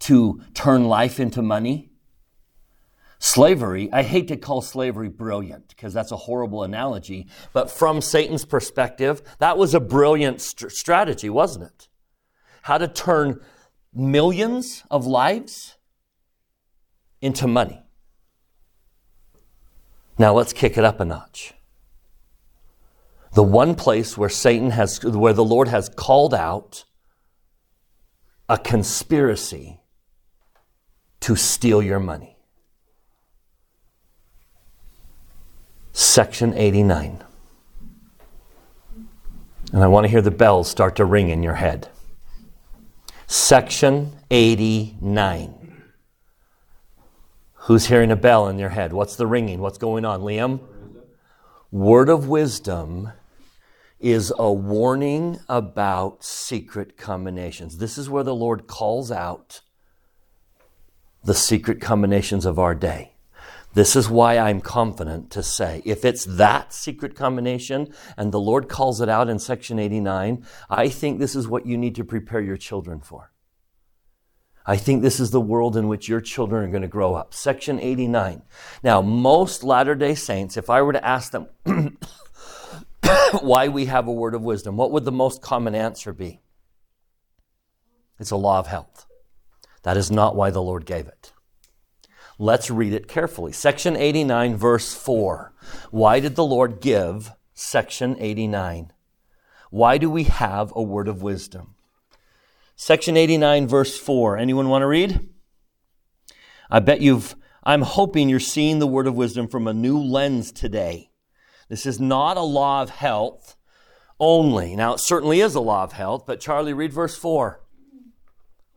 to 0.00 0.40
turn 0.54 0.84
life 0.84 1.18
into 1.20 1.42
money. 1.42 1.90
Slavery, 3.18 3.88
I 3.92 4.02
hate 4.02 4.28
to 4.28 4.36
call 4.36 4.62
slavery 4.62 5.08
brilliant 5.08 5.68
because 5.68 5.92
that's 5.92 6.12
a 6.12 6.16
horrible 6.16 6.62
analogy, 6.62 7.26
but 7.52 7.68
from 7.70 8.00
Satan's 8.00 8.44
perspective, 8.44 9.22
that 9.38 9.58
was 9.58 9.74
a 9.74 9.80
brilliant 9.80 10.40
st- 10.40 10.70
strategy, 10.70 11.28
wasn't 11.28 11.64
it? 11.64 11.88
How 12.62 12.78
to 12.78 12.86
turn 12.86 13.40
millions 13.92 14.84
of 14.90 15.04
lives 15.06 15.76
into 17.20 17.48
money. 17.48 17.82
Now 20.16 20.34
let's 20.34 20.52
kick 20.52 20.78
it 20.78 20.84
up 20.84 21.00
a 21.00 21.04
notch. 21.04 21.54
The 23.34 23.42
one 23.42 23.74
place 23.74 24.16
where 24.16 24.28
Satan 24.28 24.70
has, 24.70 25.02
where 25.04 25.32
the 25.32 25.44
Lord 25.44 25.68
has 25.68 25.88
called 25.88 26.34
out 26.34 26.84
a 28.48 28.58
conspiracy 28.58 29.77
to 31.20 31.36
steal 31.36 31.82
your 31.82 32.00
money. 32.00 32.36
Section 35.92 36.54
89. 36.54 37.24
And 39.72 39.82
I 39.82 39.88
want 39.88 40.04
to 40.04 40.08
hear 40.08 40.22
the 40.22 40.30
bells 40.30 40.70
start 40.70 40.96
to 40.96 41.04
ring 41.04 41.28
in 41.28 41.42
your 41.42 41.54
head. 41.54 41.88
Section 43.26 44.12
89. 44.30 45.82
Who's 47.54 47.86
hearing 47.86 48.10
a 48.10 48.16
bell 48.16 48.48
in 48.48 48.58
your 48.58 48.70
head? 48.70 48.92
What's 48.92 49.16
the 49.16 49.26
ringing? 49.26 49.60
What's 49.60 49.76
going 49.76 50.04
on, 50.04 50.22
Liam? 50.22 50.60
Word 51.70 52.08
of 52.08 52.28
wisdom 52.28 53.12
is 54.00 54.32
a 54.38 54.50
warning 54.50 55.40
about 55.48 56.24
secret 56.24 56.96
combinations. 56.96 57.76
This 57.76 57.98
is 57.98 58.08
where 58.08 58.24
the 58.24 58.34
Lord 58.34 58.66
calls 58.66 59.10
out 59.10 59.60
the 61.28 61.34
secret 61.34 61.78
combinations 61.78 62.46
of 62.46 62.58
our 62.58 62.74
day. 62.74 63.12
This 63.74 63.94
is 63.94 64.08
why 64.08 64.38
I'm 64.38 64.62
confident 64.62 65.30
to 65.32 65.42
say 65.42 65.82
if 65.84 66.02
it's 66.02 66.24
that 66.24 66.72
secret 66.72 67.14
combination 67.14 67.92
and 68.16 68.32
the 68.32 68.40
Lord 68.40 68.66
calls 68.66 69.02
it 69.02 69.10
out 69.10 69.28
in 69.28 69.38
section 69.38 69.78
89, 69.78 70.46
I 70.70 70.88
think 70.88 71.18
this 71.18 71.36
is 71.36 71.46
what 71.46 71.66
you 71.66 71.76
need 71.76 71.94
to 71.96 72.04
prepare 72.04 72.40
your 72.40 72.56
children 72.56 73.00
for. 73.00 73.30
I 74.64 74.78
think 74.78 75.02
this 75.02 75.20
is 75.20 75.30
the 75.30 75.38
world 75.38 75.76
in 75.76 75.86
which 75.86 76.08
your 76.08 76.22
children 76.22 76.64
are 76.64 76.70
going 76.70 76.80
to 76.80 76.88
grow 76.88 77.14
up. 77.14 77.34
Section 77.34 77.78
89. 77.78 78.40
Now, 78.82 79.02
most 79.02 79.62
Latter 79.62 79.94
day 79.94 80.14
Saints, 80.14 80.56
if 80.56 80.70
I 80.70 80.80
were 80.80 80.94
to 80.94 81.06
ask 81.06 81.32
them 81.32 81.48
why 83.42 83.68
we 83.68 83.84
have 83.84 84.08
a 84.08 84.12
word 84.12 84.34
of 84.34 84.40
wisdom, 84.40 84.78
what 84.78 84.92
would 84.92 85.04
the 85.04 85.12
most 85.12 85.42
common 85.42 85.74
answer 85.74 86.14
be? 86.14 86.40
It's 88.18 88.30
a 88.30 88.36
law 88.36 88.58
of 88.58 88.66
health. 88.66 89.07
That 89.82 89.96
is 89.96 90.10
not 90.10 90.36
why 90.36 90.50
the 90.50 90.62
Lord 90.62 90.86
gave 90.86 91.06
it. 91.06 91.32
Let's 92.38 92.70
read 92.70 92.92
it 92.92 93.08
carefully. 93.08 93.52
Section 93.52 93.96
89, 93.96 94.56
verse 94.56 94.94
4. 94.94 95.52
Why 95.90 96.20
did 96.20 96.36
the 96.36 96.44
Lord 96.44 96.80
give 96.80 97.32
section 97.54 98.16
89? 98.18 98.92
Why 99.70 99.98
do 99.98 100.08
we 100.08 100.24
have 100.24 100.72
a 100.74 100.82
word 100.82 101.08
of 101.08 101.22
wisdom? 101.22 101.74
Section 102.76 103.16
89, 103.16 103.66
verse 103.66 103.98
4. 103.98 104.36
Anyone 104.38 104.68
want 104.68 104.82
to 104.82 104.86
read? 104.86 105.28
I 106.70 106.80
bet 106.80 107.00
you've 107.00 107.34
I'm 107.68 107.82
hoping 107.82 108.30
you're 108.30 108.40
seeing 108.40 108.78
the 108.78 108.86
word 108.86 109.06
of 109.06 109.14
wisdom 109.14 109.46
from 109.46 109.68
a 109.68 109.74
new 109.74 109.98
lens 109.98 110.52
today. 110.52 111.10
This 111.68 111.84
is 111.84 112.00
not 112.00 112.38
a 112.38 112.42
law 112.42 112.80
of 112.80 112.88
health 112.88 113.56
only. 114.18 114.74
Now, 114.74 114.94
it 114.94 115.00
certainly 115.00 115.40
is 115.40 115.54
a 115.54 115.60
law 115.60 115.84
of 115.84 115.92
health, 115.92 116.24
but 116.26 116.40
Charlie, 116.40 116.72
read 116.72 116.94
verse 116.94 117.18
4. 117.18 117.60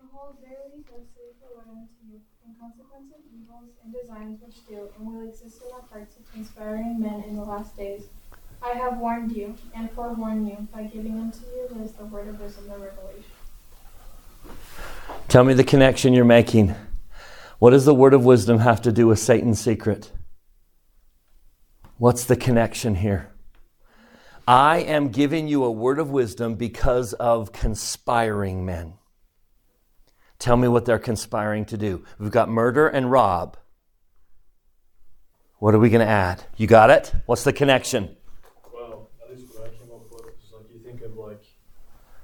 Behold, 0.02 0.36
verily 0.44 0.84
thus 0.84 1.08
saith 1.16 1.40
the 1.40 1.56
Lord 1.56 1.68
unto 1.70 1.88
you, 2.04 2.20
in 2.46 2.54
consequence 2.60 3.14
of 3.16 3.24
evils 3.32 3.72
and 3.82 3.94
designs 3.96 4.42
which 4.42 4.60
do 4.68 4.91
and 5.02 5.14
will 5.14 5.28
exist 5.28 5.62
in 5.62 5.70
the 5.70 5.84
hearts 5.90 6.16
of 6.18 6.32
conspiring 6.32 7.00
men 7.00 7.24
in 7.28 7.36
the 7.36 7.44
last 7.44 7.76
days, 7.76 8.04
I 8.62 8.74
have 8.74 8.98
warned 8.98 9.32
you 9.32 9.56
and 9.76 9.90
forewarned 9.92 10.48
you 10.48 10.68
by 10.74 10.84
giving 10.84 11.20
unto 11.20 11.40
you 11.46 11.68
this 11.76 11.94
the 11.94 12.06
word 12.06 12.28
of 12.28 12.40
wisdom, 12.40 12.66
the 12.68 12.78
revelation. 12.78 13.24
Tell 15.28 15.44
me 15.44 15.54
the 15.54 15.64
connection 15.64 16.14
you're 16.14 16.26
making. 16.26 16.76
What 17.58 17.72
does 17.72 17.86
the 17.86 17.96
word 17.96 18.14
of 18.14 18.26
wisdom 18.26 18.60
have 18.60 18.82
to 18.84 18.92
do 18.92 19.08
with 19.08 19.20
Satan's 19.20 19.60
secret? 19.60 20.12
What's 21.98 22.26
the 22.26 22.36
connection 22.36 22.96
here? 22.96 23.32
I 24.48 24.80
am 24.80 25.10
giving 25.10 25.48
you 25.48 25.64
a 25.64 25.72
word 25.72 26.00
of 26.00 26.10
wisdom 26.10 26.56
because 26.56 27.14
of 27.14 27.52
conspiring 27.52 28.66
men. 28.66 28.96
Tell 30.40 30.58
me 30.58 30.68
what 30.68 30.86
they're 30.86 31.00
conspiring 31.00 31.66
to 31.66 31.78
do. 31.78 32.04
We've 32.18 32.32
got 32.32 32.50
murder 32.50 32.88
and 32.88 33.12
rob. 33.12 33.58
What 35.62 35.76
are 35.76 35.80
we 35.80 35.92
going 35.92 36.04
to 36.04 36.12
add? 36.12 36.44
You 36.58 36.66
got 36.66 36.90
it? 36.90 37.14
What's 37.28 37.44
the 37.44 37.54
connection? 37.54 38.18
Well, 38.74 39.10
at 39.24 39.38
least 39.38 39.54
what 39.54 39.68
I 39.68 39.70
came 39.70 39.92
up 39.94 40.12
with 40.12 40.34
is 40.44 40.52
like 40.52 40.64
you 40.74 40.80
think 40.80 41.04
of 41.04 41.16
like 41.16 41.44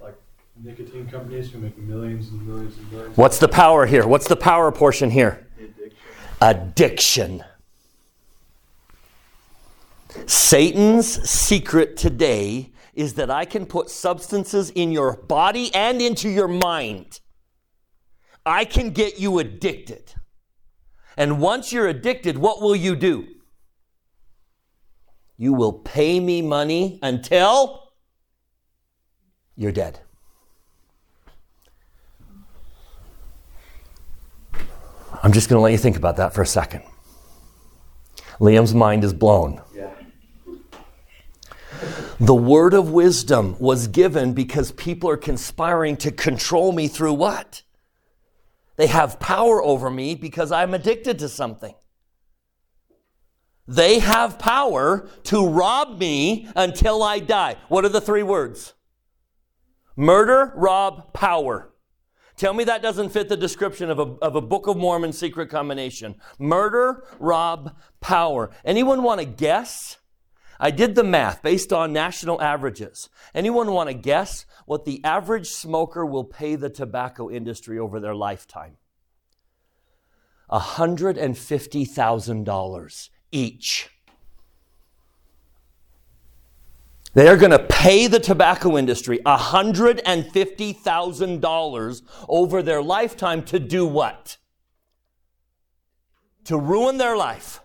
like 0.02 0.16
nicotine 0.60 1.08
companies 1.08 1.52
who 1.52 1.60
make 1.60 1.78
millions 1.78 2.30
and 2.30 2.48
millions 2.48 2.76
and 2.80 2.92
millions. 2.92 3.16
What's 3.16 3.38
the 3.38 3.48
power 3.48 3.86
here? 3.86 4.08
What's 4.08 4.28
the 4.28 4.36
power 4.36 4.72
portion 4.72 5.12
here? 5.12 5.46
Addiction. 5.60 5.94
Addiction. 6.42 7.44
Satan's 10.26 11.30
secret 11.30 11.96
today 11.96 12.72
is 12.96 13.14
that 13.14 13.30
I 13.30 13.46
can 13.46 13.68
put 13.68 13.92
substances 13.92 14.72
in 14.72 14.92
your 14.92 15.16
body 15.16 15.72
and 15.76 16.02
into 16.02 16.28
your 16.28 16.48
mind. 16.48 17.20
I 18.48 18.66
can 18.66 18.90
get 18.90 19.20
you 19.20 19.38
addicted. 19.38 20.16
And 21.18 21.42
once 21.42 21.74
you're 21.74 21.88
addicted, 21.88 22.38
what 22.38 22.62
will 22.62 22.76
you 22.76 22.96
do? 22.96 23.28
You 25.36 25.54
will 25.54 25.74
pay 25.74 26.20
me 26.20 26.44
money 26.44 27.00
until 27.02 27.90
you're 29.56 29.72
dead. 29.72 30.00
I'm 35.24 35.32
just 35.32 35.50
going 35.50 35.58
to 35.58 35.62
let 35.62 35.72
you 35.72 35.78
think 35.80 35.98
about 35.98 36.18
that 36.18 36.34
for 36.34 36.44
a 36.44 36.48
second. 36.48 36.84
Liam's 38.40 38.76
mind 38.76 39.04
is 39.04 39.14
blown. 39.14 39.62
Yeah. 39.76 39.90
The 42.20 42.36
word 42.36 42.76
of 42.76 42.92
wisdom 42.92 43.56
was 43.60 43.88
given 43.88 44.34
because 44.34 44.72
people 44.72 45.10
are 45.10 45.18
conspiring 45.18 45.98
to 45.98 46.12
control 46.12 46.72
me 46.72 46.88
through 46.88 47.14
what? 47.14 47.64
They 48.78 48.88
have 48.88 49.20
power 49.20 49.62
over 49.62 49.90
me 49.90 50.16
because 50.16 50.52
I'm 50.52 50.74
addicted 50.74 51.20
to 51.20 51.30
something. 51.30 51.74
They 53.68 54.00
have 54.00 54.40
power 54.40 55.10
to 55.24 55.46
rob 55.46 56.00
me 56.00 56.48
until 56.56 57.04
I 57.04 57.20
die. 57.20 57.58
What 57.68 57.84
are 57.84 57.90
the 57.90 58.00
three 58.00 58.24
words? 58.24 58.74
Murder, 59.98 60.54
rob, 60.56 61.12
power. 61.12 61.74
Tell 62.38 62.54
me 62.54 62.64
that 62.66 62.84
doesn't 62.84 63.10
fit 63.10 63.30
the 63.30 63.36
description 63.36 63.90
of 63.90 63.98
a, 63.98 64.04
of 64.22 64.36
a 64.36 64.42
Book 64.42 64.68
of 64.68 64.78
Mormon 64.78 65.12
secret 65.12 65.50
combination. 65.50 66.16
Murder, 66.38 67.04
rob, 67.20 67.76
power. 68.00 68.52
Anyone 68.64 69.02
want 69.02 69.20
to 69.20 69.26
guess? 69.26 69.98
I 70.60 70.72
did 70.72 70.96
the 70.96 71.04
math 71.04 71.44
based 71.44 71.72
on 71.72 71.94
national 71.94 72.42
averages. 72.42 73.10
Anyone 73.36 73.72
want 73.72 73.90
to 73.90 73.94
guess 73.94 74.48
what 74.66 74.86
the 74.86 75.04
average 75.04 75.50
smoker 75.50 76.04
will 76.06 76.24
pay 76.24 76.56
the 76.56 76.70
tobacco 76.70 77.30
industry 77.30 77.78
over 77.78 78.00
their 78.00 78.16
lifetime? 78.16 78.78
$150,000 80.50 83.10
each. 83.32 83.90
They 87.14 87.28
are 87.28 87.38
going 87.38 87.52
to 87.52 87.60
pay 87.60 88.08
the 88.08 88.20
tobacco 88.20 88.76
industry 88.78 89.20
$150,000 89.26 92.02
over 92.30 92.62
their 92.62 92.82
lifetime 92.82 93.44
to 93.46 93.60
do 93.60 93.86
what? 93.86 94.38
To 96.46 96.58
ruin 96.58 96.98
their 96.98 97.18
life. 97.18 97.60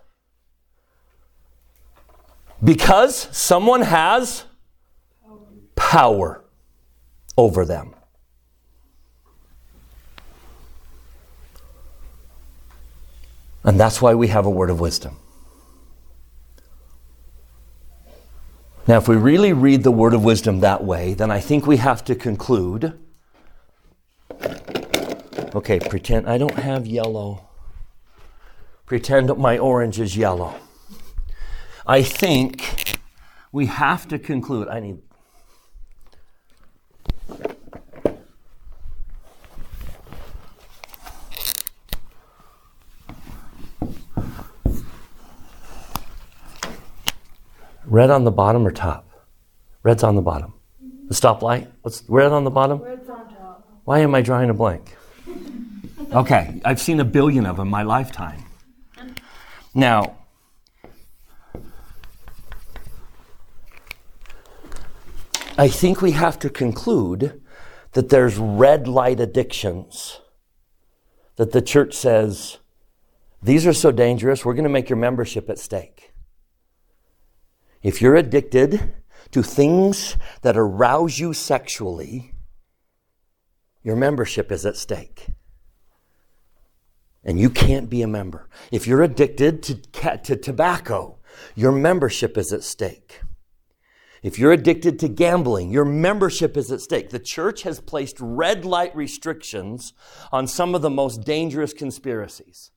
Because 2.63 3.27
someone 3.35 3.81
has 3.81 4.45
power 5.75 6.45
over 7.37 7.65
them. 7.65 7.95
And 13.63 13.79
that's 13.79 14.01
why 14.01 14.13
we 14.13 14.27
have 14.27 14.45
a 14.45 14.49
word 14.49 14.69
of 14.69 14.79
wisdom. 14.79 15.17
Now, 18.85 18.97
if 18.97 19.07
we 19.07 19.15
really 19.15 19.53
read 19.53 19.83
the 19.83 19.91
word 19.91 20.13
of 20.13 20.23
wisdom 20.23 20.59
that 20.59 20.83
way, 20.83 21.13
then 21.13 21.31
I 21.31 21.39
think 21.39 21.65
we 21.65 21.77
have 21.77 22.03
to 22.05 22.15
conclude. 22.15 22.99
Okay, 25.55 25.79
pretend 25.79 26.27
I 26.27 26.37
don't 26.37 26.55
have 26.55 26.85
yellow. 26.85 27.47
Pretend 28.85 29.35
my 29.37 29.57
orange 29.57 29.99
is 29.99 30.17
yellow. 30.17 30.55
I 31.85 32.01
think 32.01 32.97
we 33.51 33.65
have 33.65 34.07
to 34.07 34.17
conclude. 34.17 34.69
I 34.69 34.79
need. 34.79 34.99
Red 47.85 48.09
on 48.09 48.23
the 48.23 48.31
bottom 48.31 48.65
or 48.65 48.71
top? 48.71 49.07
Red's 49.83 50.03
on 50.03 50.15
the 50.15 50.21
bottom. 50.21 50.53
The 51.09 51.13
stoplight? 51.13 51.67
What's 51.81 52.03
red 52.07 52.31
on 52.31 52.43
the 52.43 52.49
bottom? 52.49 52.79
Words 52.79 53.09
on 53.09 53.27
top. 53.27 53.67
Why 53.83 53.99
am 53.99 54.15
I 54.15 54.21
drawing 54.21 54.49
a 54.49 54.53
blank? 54.53 54.95
Okay, 56.13 56.61
I've 56.63 56.79
seen 56.79 56.99
a 57.01 57.05
billion 57.05 57.45
of 57.45 57.57
them 57.57 57.67
in 57.67 57.71
my 57.71 57.83
lifetime. 57.83 58.41
Now, 59.75 60.15
I 65.57 65.67
think 65.67 66.01
we 66.01 66.11
have 66.11 66.39
to 66.39 66.49
conclude 66.49 67.41
that 67.91 68.09
there's 68.09 68.37
red 68.37 68.87
light 68.87 69.19
addictions 69.19 70.19
that 71.35 71.51
the 71.51 71.61
church 71.61 71.93
says 71.93 72.57
these 73.41 73.67
are 73.67 73.73
so 73.73 73.91
dangerous, 73.91 74.43
we're 74.43 74.53
going 74.53 74.63
to 74.63 74.69
make 74.69 74.89
your 74.89 74.97
membership 74.97 75.49
at 75.49 75.59
stake. 75.59 76.13
If 77.83 78.01
you're 78.01 78.15
addicted 78.15 78.93
to 79.31 79.43
things 79.43 80.15
that 80.41 80.57
arouse 80.57 81.19
you 81.19 81.33
sexually, 81.33 82.33
your 83.83 83.95
membership 83.95 84.51
is 84.51 84.65
at 84.65 84.77
stake. 84.77 85.27
And 87.23 87.39
you 87.39 87.49
can't 87.49 87.89
be 87.89 88.01
a 88.01 88.07
member. 88.07 88.49
If 88.71 88.87
you're 88.87 89.03
addicted 89.03 89.61
to, 89.63 90.17
to 90.23 90.35
tobacco, 90.35 91.19
your 91.55 91.71
membership 91.71 92.37
is 92.37 92.53
at 92.53 92.63
stake. 92.63 93.21
If 94.23 94.39
you're 94.39 94.53
addicted 94.53 94.99
to 94.99 95.09
gambling, 95.09 95.69
your 95.69 95.83
membership 95.83 96.55
is 96.55 96.71
at 96.71 96.79
stake. 96.79 97.09
The 97.09 97.19
church 97.19 97.63
has 97.63 97.81
placed 97.81 98.15
red 98.21 98.63
light 98.63 98.95
restrictions 98.95 99.93
on 100.31 100.47
some 100.47 100.73
of 100.73 100.81
the 100.81 100.89
most 100.89 101.25
dangerous 101.25 101.73
conspiracies. 101.73 102.71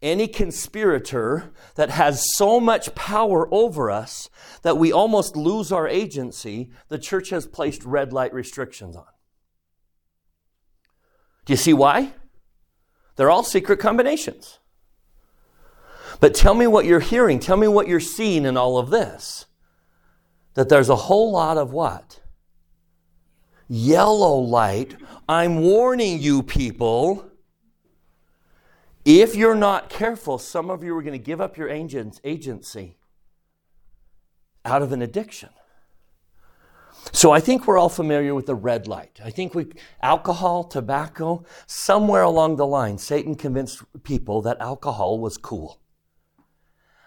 Any 0.00 0.26
conspirator 0.26 1.52
that 1.74 1.90
has 1.90 2.24
so 2.36 2.58
much 2.58 2.94
power 2.94 3.52
over 3.52 3.90
us 3.90 4.30
that 4.62 4.78
we 4.78 4.90
almost 4.90 5.36
lose 5.36 5.70
our 5.70 5.86
agency, 5.86 6.70
the 6.88 6.98
church 6.98 7.28
has 7.28 7.46
placed 7.46 7.84
red 7.84 8.10
light 8.10 8.32
restrictions 8.32 8.96
on. 8.96 9.04
Do 11.44 11.52
you 11.52 11.58
see 11.58 11.74
why? 11.74 12.12
They're 13.16 13.30
all 13.30 13.42
secret 13.42 13.78
combinations. 13.78 14.58
But 16.20 16.34
tell 16.34 16.54
me 16.54 16.66
what 16.66 16.86
you're 16.86 17.00
hearing. 17.00 17.40
Tell 17.40 17.58
me 17.58 17.68
what 17.68 17.88
you're 17.88 18.00
seeing 18.00 18.46
in 18.46 18.56
all 18.56 18.78
of 18.78 18.88
this. 18.88 19.44
That 20.58 20.68
there's 20.68 20.88
a 20.88 20.96
whole 20.96 21.30
lot 21.30 21.56
of 21.56 21.72
what? 21.72 22.18
Yellow 23.68 24.40
light. 24.40 24.96
I'm 25.28 25.60
warning 25.60 26.18
you, 26.18 26.42
people. 26.42 27.30
If 29.04 29.36
you're 29.36 29.54
not 29.54 29.88
careful, 29.88 30.36
some 30.36 30.68
of 30.68 30.82
you 30.82 30.96
are 30.96 31.02
going 31.02 31.12
to 31.12 31.24
give 31.24 31.40
up 31.40 31.56
your 31.56 31.68
agency 31.68 32.96
out 34.64 34.82
of 34.82 34.90
an 34.90 35.00
addiction. 35.00 35.50
So 37.12 37.30
I 37.30 37.38
think 37.38 37.68
we're 37.68 37.78
all 37.78 37.88
familiar 37.88 38.34
with 38.34 38.46
the 38.46 38.56
red 38.56 38.88
light. 38.88 39.20
I 39.24 39.30
think 39.30 39.54
we, 39.54 39.66
alcohol, 40.02 40.64
tobacco, 40.64 41.44
somewhere 41.68 42.24
along 42.24 42.56
the 42.56 42.66
line, 42.66 42.98
Satan 42.98 43.36
convinced 43.36 43.84
people 44.02 44.42
that 44.42 44.60
alcohol 44.60 45.20
was 45.20 45.36
cool. 45.36 45.78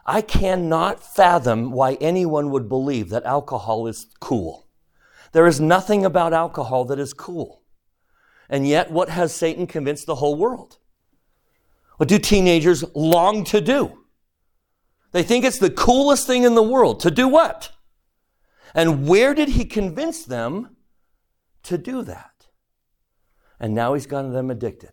I 0.06 0.22
cannot 0.22 1.04
fathom 1.04 1.72
why 1.72 1.94
anyone 1.96 2.50
would 2.52 2.68
believe 2.68 3.10
that 3.10 3.24
alcohol 3.26 3.88
is 3.88 4.08
cool. 4.20 4.68
There 5.32 5.48
is 5.48 5.60
nothing 5.60 6.04
about 6.04 6.34
alcohol 6.34 6.86
that 6.86 7.00
is 7.00 7.14
cool. 7.14 7.64
And 8.50 8.68
yet, 8.68 8.92
what 8.92 9.10
has 9.10 9.34
Satan 9.34 9.68
convinced 9.68 10.08
the 10.08 10.16
whole 10.16 10.36
world? 10.36 10.78
What 11.98 12.10
do 12.10 12.18
teenagers 12.18 12.84
long 12.96 13.44
to 13.46 13.62
do? 13.62 14.00
They 15.12 15.24
think 15.24 15.46
it's 15.46 15.60
the 15.60 15.70
coolest 15.70 16.28
thing 16.28 16.44
in 16.44 16.56
the 16.56 16.64
world. 16.64 17.00
To 17.02 17.12
do 17.12 17.28
what? 17.28 17.72
And 18.74 19.08
where 19.08 19.34
did 19.34 19.50
he 19.50 19.66
convince 19.66 20.26
them 20.26 20.76
to 21.64 21.78
do 21.78 22.02
that? 22.04 22.48
And 23.60 23.76
now 23.76 23.94
he's 23.94 24.08
gotten 24.08 24.34
them 24.34 24.50
addicted. 24.50 24.92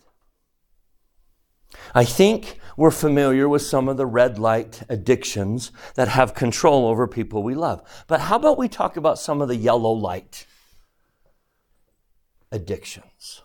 I 1.94 2.04
think 2.04 2.58
we're 2.76 2.90
familiar 2.90 3.48
with 3.48 3.62
some 3.62 3.88
of 3.88 3.96
the 3.96 4.06
red 4.06 4.38
light 4.38 4.82
addictions 4.88 5.72
that 5.94 6.08
have 6.08 6.34
control 6.34 6.86
over 6.86 7.06
people 7.06 7.42
we 7.42 7.54
love. 7.54 7.82
But 8.06 8.20
how 8.20 8.36
about 8.36 8.58
we 8.58 8.68
talk 8.68 8.96
about 8.96 9.18
some 9.18 9.42
of 9.42 9.48
the 9.48 9.56
yellow 9.56 9.90
light 9.90 10.46
addictions? 12.52 13.42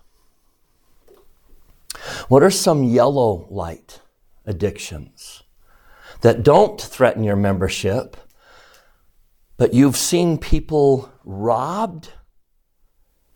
What 2.28 2.44
are 2.44 2.52
some 2.52 2.84
yellow 2.84 3.48
light 3.50 4.02
addictions 4.46 5.44
that 6.22 6.44
don't 6.44 6.80
threaten 6.80 7.24
your 7.24 7.36
membership, 7.36 8.18
but 9.58 9.74
you've 9.74 9.98
seen 9.98 10.38
people 10.38 11.12
robbed, 11.24 12.10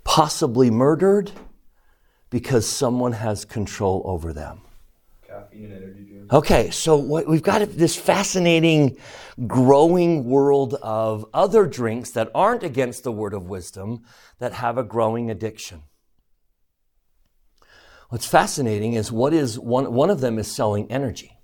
possibly 0.04 0.70
murdered, 0.70 1.32
because 2.30 2.68
someone 2.68 3.14
has 3.14 3.46
control 3.46 4.02
over 4.06 4.34
them? 4.34 4.62
Caffeine 5.28 5.38
and 5.38 5.38
energy 5.38 5.47
drinks. 5.47 5.47
Okay, 6.30 6.70
so 6.72 6.98
what, 6.98 7.26
we've 7.28 7.42
got 7.42 7.62
this 7.70 7.96
fascinating, 7.96 8.98
growing 9.46 10.26
world 10.26 10.74
of 10.76 11.26
other 11.34 11.66
drinks 11.66 12.12
that 12.12 12.30
aren't 12.36 12.64
against 12.64 13.04
the 13.04 13.12
word 13.14 13.34
of 13.34 13.48
wisdom 13.48 14.04
that 14.40 14.54
have 14.54 14.78
a 14.78 14.84
growing 14.84 15.32
addiction. 15.32 15.84
What's 18.10 18.26
fascinating 18.26 18.94
is 18.94 19.12
what 19.12 19.34
is 19.34 19.58
one, 19.58 19.94
one 19.94 20.10
of 20.10 20.20
them 20.20 20.38
is 20.38 20.54
selling 20.54 20.92
energy. 20.92 21.38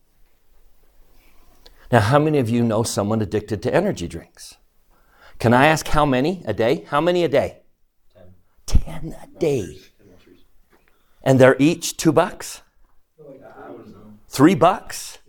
Now, 1.91 2.01
how 2.01 2.19
many 2.19 2.39
of 2.39 2.49
you 2.49 2.63
know 2.63 2.83
someone 2.83 3.21
addicted 3.21 3.61
to 3.63 3.73
energy 3.73 4.07
drinks? 4.07 4.57
Can 5.39 5.53
I 5.53 5.67
ask 5.67 5.87
how 5.87 6.05
many 6.05 6.41
a 6.45 6.53
day? 6.53 6.85
How 6.87 6.99
many 6.99 7.23
a 7.23 7.29
day? 7.29 7.61
Ten. 8.13 8.33
Ten 8.65 9.15
a 9.21 9.39
day. 9.39 9.79
And 11.21 11.39
they're 11.39 11.55
each 11.57 11.95
two 11.95 12.11
bucks? 12.11 12.61
Three 14.33 14.55
bucks? 14.55 15.19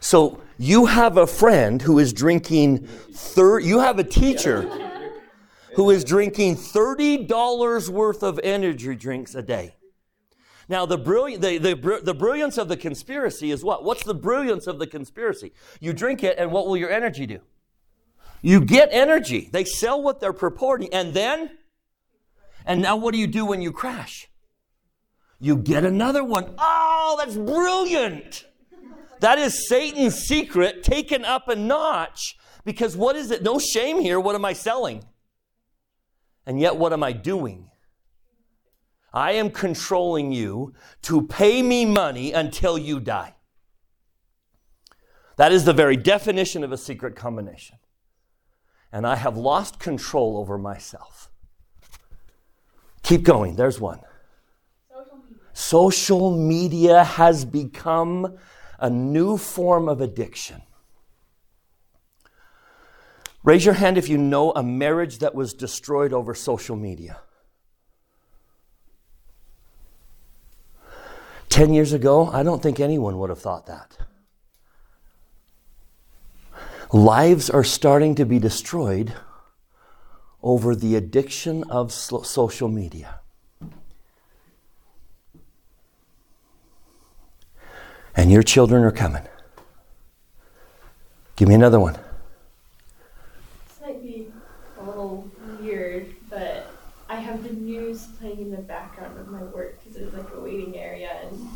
So 0.00 0.42
you 0.58 0.84
have 0.84 1.16
a 1.16 1.26
friend 1.26 1.80
who 1.80 1.98
is 1.98 2.12
drinking 2.12 2.86
thir- 2.86 3.58
you 3.58 3.78
have 3.78 3.98
a 3.98 4.04
teacher 4.04 4.68
who 5.76 5.88
is 5.88 6.04
drinking 6.04 6.56
$30 6.56 7.88
worth 7.88 8.22
of 8.22 8.38
energy 8.44 8.94
drinks 8.94 9.34
a 9.34 9.40
day. 9.40 9.76
Now, 10.68 10.84
the, 10.84 10.98
brilliant, 10.98 11.40
the, 11.40 11.56
the, 11.56 12.00
the 12.02 12.12
brilliance 12.12 12.58
of 12.58 12.68
the 12.68 12.76
conspiracy 12.76 13.50
is 13.50 13.64
what? 13.64 13.82
What's 13.82 14.04
the 14.04 14.14
brilliance 14.14 14.66
of 14.66 14.78
the 14.78 14.86
conspiracy? 14.86 15.52
You 15.80 15.94
drink 15.94 16.22
it, 16.22 16.36
and 16.38 16.52
what 16.52 16.66
will 16.66 16.76
your 16.76 16.90
energy 16.90 17.24
do? 17.24 17.38
You 18.42 18.60
get 18.60 18.90
energy. 18.92 19.48
They 19.50 19.64
sell 19.64 20.02
what 20.02 20.20
they're 20.20 20.34
purporting, 20.34 20.92
and 20.92 21.14
then, 21.14 21.52
and 22.66 22.82
now 22.82 22.96
what 22.96 23.14
do 23.14 23.18
you 23.18 23.26
do 23.26 23.46
when 23.46 23.62
you 23.62 23.72
crash? 23.72 24.28
You 25.40 25.56
get 25.56 25.82
another 25.82 26.22
one. 26.22 26.54
Oh, 26.58 27.16
that's 27.18 27.36
brilliant. 27.36 28.44
That 29.20 29.38
is 29.38 29.68
Satan's 29.68 30.16
secret 30.16 30.82
taken 30.82 31.24
up 31.24 31.48
a 31.48 31.56
notch. 31.56 32.36
Because 32.64 32.96
what 32.96 33.16
is 33.16 33.30
it? 33.30 33.42
No 33.42 33.58
shame 33.58 34.00
here. 34.00 34.20
What 34.20 34.34
am 34.34 34.44
I 34.44 34.52
selling? 34.52 35.04
And 36.46 36.60
yet, 36.60 36.76
what 36.76 36.92
am 36.92 37.02
I 37.02 37.12
doing? 37.12 37.70
I 39.12 39.32
am 39.32 39.50
controlling 39.50 40.32
you 40.32 40.74
to 41.02 41.22
pay 41.26 41.62
me 41.62 41.84
money 41.84 42.32
until 42.32 42.78
you 42.78 43.00
die. 43.00 43.34
That 45.36 45.52
is 45.52 45.64
the 45.64 45.72
very 45.72 45.96
definition 45.96 46.62
of 46.64 46.72
a 46.72 46.76
secret 46.76 47.16
combination. 47.16 47.78
And 48.92 49.06
I 49.06 49.16
have 49.16 49.36
lost 49.36 49.78
control 49.78 50.36
over 50.36 50.58
myself. 50.58 51.30
Keep 53.02 53.22
going. 53.22 53.56
There's 53.56 53.80
one. 53.80 54.00
Social 54.92 55.16
media. 55.16 55.38
Social 55.52 56.36
media 56.36 57.04
has 57.04 57.44
become 57.44 58.36
a 58.80 58.90
new 58.90 59.36
form 59.36 59.88
of 59.88 60.00
addiction. 60.00 60.62
Raise 63.42 63.64
your 63.64 63.74
hand 63.74 63.96
if 63.96 64.08
you 64.08 64.18
know 64.18 64.52
a 64.52 64.62
marriage 64.62 65.18
that 65.18 65.34
was 65.34 65.54
destroyed 65.54 66.12
over 66.12 66.34
social 66.34 66.76
media. 66.76 67.20
10 71.48 71.72
years 71.72 71.92
ago, 71.92 72.28
I 72.28 72.42
don't 72.42 72.62
think 72.62 72.80
anyone 72.80 73.18
would 73.18 73.30
have 73.30 73.40
thought 73.40 73.66
that. 73.66 73.96
Lives 76.92 77.50
are 77.50 77.64
starting 77.64 78.14
to 78.16 78.24
be 78.24 78.38
destroyed 78.38 79.14
over 80.42 80.74
the 80.74 80.96
addiction 80.96 81.64
of 81.64 81.92
social 81.92 82.68
media. 82.68 83.20
And 88.20 88.30
your 88.30 88.42
children 88.42 88.84
are 88.84 88.90
coming. 88.90 89.22
Give 91.36 91.48
me 91.48 91.54
another 91.54 91.80
one. 91.80 91.94
This 91.94 93.80
might 93.80 94.02
be 94.02 94.30
a 94.78 94.84
little 94.84 95.26
weird, 95.58 96.14
but 96.28 96.70
I 97.08 97.14
have 97.14 97.42
the 97.42 97.54
news 97.54 98.08
playing 98.18 98.42
in 98.42 98.50
the 98.50 98.58
background 98.58 99.18
of 99.18 99.28
my 99.28 99.42
work 99.44 99.78
because 99.78 99.96
there's 99.96 100.12
like 100.12 100.30
a 100.34 100.38
waiting 100.38 100.76
area, 100.76 101.16
and 101.22 101.48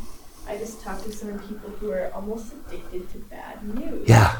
I 0.48 0.56
just 0.56 0.80
talked 0.80 1.04
to 1.04 1.12
some 1.12 1.38
people 1.40 1.68
who 1.68 1.90
are 1.90 2.10
almost 2.14 2.54
addicted 2.54 3.12
to 3.12 3.18
bad 3.18 3.62
news. 3.62 4.08
Yeah. 4.08 4.34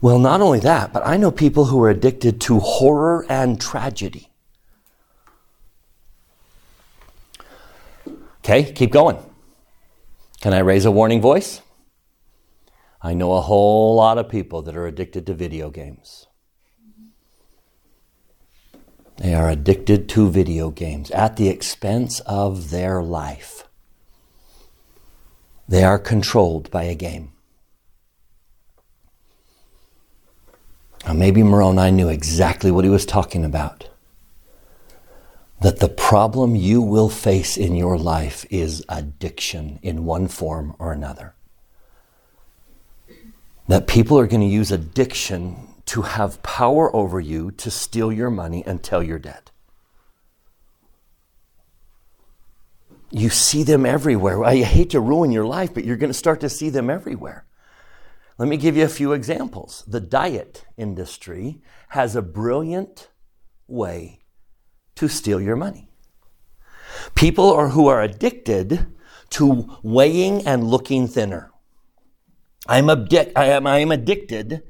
Well, 0.00 0.18
not 0.18 0.40
only 0.40 0.60
that, 0.60 0.94
but 0.94 1.06
I 1.06 1.18
know 1.18 1.30
people 1.30 1.66
who 1.66 1.82
are 1.82 1.90
addicted 1.90 2.40
to 2.40 2.60
horror 2.60 3.26
and 3.28 3.60
tragedy. 3.60 4.30
Okay, 8.38 8.72
keep 8.72 8.90
going. 8.90 9.18
Can 10.42 10.52
I 10.52 10.58
raise 10.58 10.84
a 10.84 10.90
warning 10.90 11.20
voice? 11.20 11.62
I 13.00 13.14
know 13.14 13.34
a 13.34 13.40
whole 13.40 13.94
lot 13.94 14.18
of 14.18 14.28
people 14.28 14.60
that 14.62 14.76
are 14.76 14.88
addicted 14.88 15.24
to 15.26 15.34
video 15.34 15.70
games. 15.70 16.26
They 19.18 19.34
are 19.34 19.48
addicted 19.48 20.08
to 20.08 20.28
video 20.28 20.70
games 20.70 21.12
at 21.12 21.36
the 21.36 21.48
expense 21.48 22.18
of 22.26 22.70
their 22.70 23.04
life. 23.04 23.68
They 25.68 25.84
are 25.84 25.98
controlled 25.98 26.72
by 26.72 26.84
a 26.84 26.96
game. 26.96 27.30
Now, 31.06 31.12
maybe 31.12 31.44
Moroni 31.44 31.92
knew 31.92 32.08
exactly 32.08 32.72
what 32.72 32.84
he 32.84 32.90
was 32.90 33.06
talking 33.06 33.44
about. 33.44 33.91
That 35.62 35.78
the 35.78 35.88
problem 35.88 36.56
you 36.56 36.82
will 36.82 37.08
face 37.08 37.56
in 37.56 37.76
your 37.76 37.96
life 37.96 38.44
is 38.50 38.84
addiction 38.88 39.78
in 39.80 40.04
one 40.04 40.26
form 40.26 40.74
or 40.80 40.92
another. 40.92 41.36
That 43.68 43.86
people 43.86 44.18
are 44.18 44.26
going 44.26 44.40
to 44.40 44.46
use 44.46 44.72
addiction 44.72 45.68
to 45.86 46.02
have 46.02 46.42
power 46.42 46.94
over 46.94 47.20
you 47.20 47.52
to 47.52 47.70
steal 47.70 48.12
your 48.12 48.28
money 48.28 48.64
until 48.66 49.04
you're 49.04 49.20
dead. 49.20 49.52
You 53.10 53.28
see 53.28 53.62
them 53.62 53.86
everywhere. 53.86 54.42
I 54.42 54.56
hate 54.62 54.90
to 54.90 55.00
ruin 55.00 55.30
your 55.30 55.44
life, 55.44 55.72
but 55.72 55.84
you're 55.84 55.96
going 55.96 56.10
to 56.10 56.14
start 56.14 56.40
to 56.40 56.48
see 56.48 56.70
them 56.70 56.90
everywhere. 56.90 57.44
Let 58.36 58.48
me 58.48 58.56
give 58.56 58.76
you 58.76 58.84
a 58.84 58.88
few 58.88 59.12
examples. 59.12 59.84
The 59.86 60.00
diet 60.00 60.64
industry 60.76 61.62
has 61.90 62.16
a 62.16 62.22
brilliant 62.22 63.10
way 63.68 64.21
to 64.96 65.08
steal 65.08 65.40
your 65.40 65.56
money. 65.56 65.88
People 67.14 67.52
are, 67.52 67.68
who 67.70 67.88
are 67.88 68.02
addicted 68.02 68.86
to 69.30 69.78
weighing 69.82 70.46
and 70.46 70.64
looking 70.64 71.08
thinner. 71.08 71.50
I'm, 72.66 72.86
addic- 72.86 73.32
I, 73.34 73.46
am, 73.46 73.66
I 73.66 73.78
am 73.78 73.90
addicted 73.90 74.62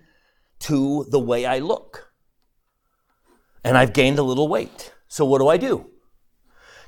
to 0.61 1.04
the 1.11 1.18
way 1.18 1.44
I 1.44 1.58
look. 1.58 2.12
And 3.64 3.76
I've 3.76 3.92
gained 3.92 4.18
a 4.18 4.22
little 4.22 4.48
weight. 4.48 4.92
So 5.08 5.24
what 5.24 5.38
do 5.38 5.48
I 5.48 5.56
do? 5.56 5.90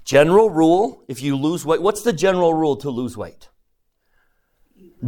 General 0.04 0.50
rule 0.50 1.04
if 1.08 1.22
you 1.22 1.36
lose 1.36 1.64
weight, 1.64 1.82
what's 1.82 2.02
the 2.02 2.12
general 2.12 2.54
rule 2.54 2.76
to 2.76 2.90
lose 2.90 3.16
weight? 3.16 3.48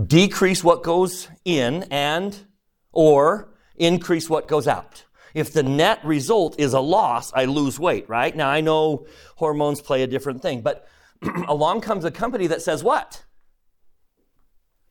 decrease 0.04 0.62
what 0.62 0.82
goes 0.82 1.28
in 1.44 1.84
and 1.90 2.46
or 2.92 3.54
increase 3.76 4.28
what 4.28 4.48
goes 4.48 4.68
out. 4.68 5.06
If 5.37 5.53
the 5.53 5.62
net 5.62 6.03
result 6.03 6.59
is 6.59 6.72
a 6.72 6.81
loss, 6.81 7.31
I 7.35 7.44
lose 7.44 7.79
weight, 7.79 8.09
right? 8.09 8.35
Now 8.35 8.49
I 8.49 8.62
know 8.62 9.07
hormones 9.35 9.83
play 9.83 10.03
a 10.03 10.07
different 10.07 10.40
thing, 10.40 10.62
but 10.62 10.88
along 11.46 11.83
comes 11.83 12.07
a 12.07 12.11
company 12.11 12.46
that 12.46 12.62
says 12.62 12.83
what? 12.83 13.22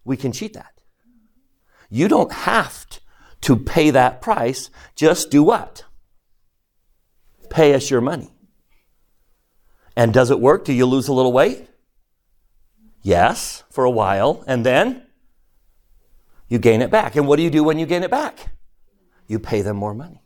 We 0.04 0.16
can 0.16 0.32
cheat 0.32 0.54
that. 0.54 0.80
You 1.90 2.08
don't 2.08 2.32
have 2.32 2.86
to 3.42 3.56
pay 3.56 3.90
that 3.90 4.22
price. 4.22 4.70
Just 4.94 5.32
do 5.32 5.42
what? 5.42 5.84
Pay 7.50 7.74
us 7.74 7.90
your 7.90 8.02
money. 8.02 8.30
And 9.96 10.14
does 10.14 10.30
it 10.30 10.40
work? 10.40 10.64
Do 10.64 10.74
you 10.74 10.86
lose 10.86 11.08
a 11.08 11.14
little 11.14 11.34
weight? 11.34 11.68
Yes, 13.02 13.64
for 13.72 13.84
a 13.84 13.90
while. 13.90 14.44
And 14.46 14.64
then 14.64 15.08
you 16.48 16.60
gain 16.60 16.84
it 16.84 16.92
back. 16.92 17.16
And 17.16 17.28
what 17.28 17.38
do 17.38 17.42
you 17.42 17.50
do 17.50 17.64
when 17.64 17.80
you 17.80 17.88
gain 17.88 18.04
it 18.04 18.12
back? 18.12 18.52
You 19.26 19.40
pay 19.40 19.64
them 19.64 19.78
more 19.78 19.96
money. 19.96 20.22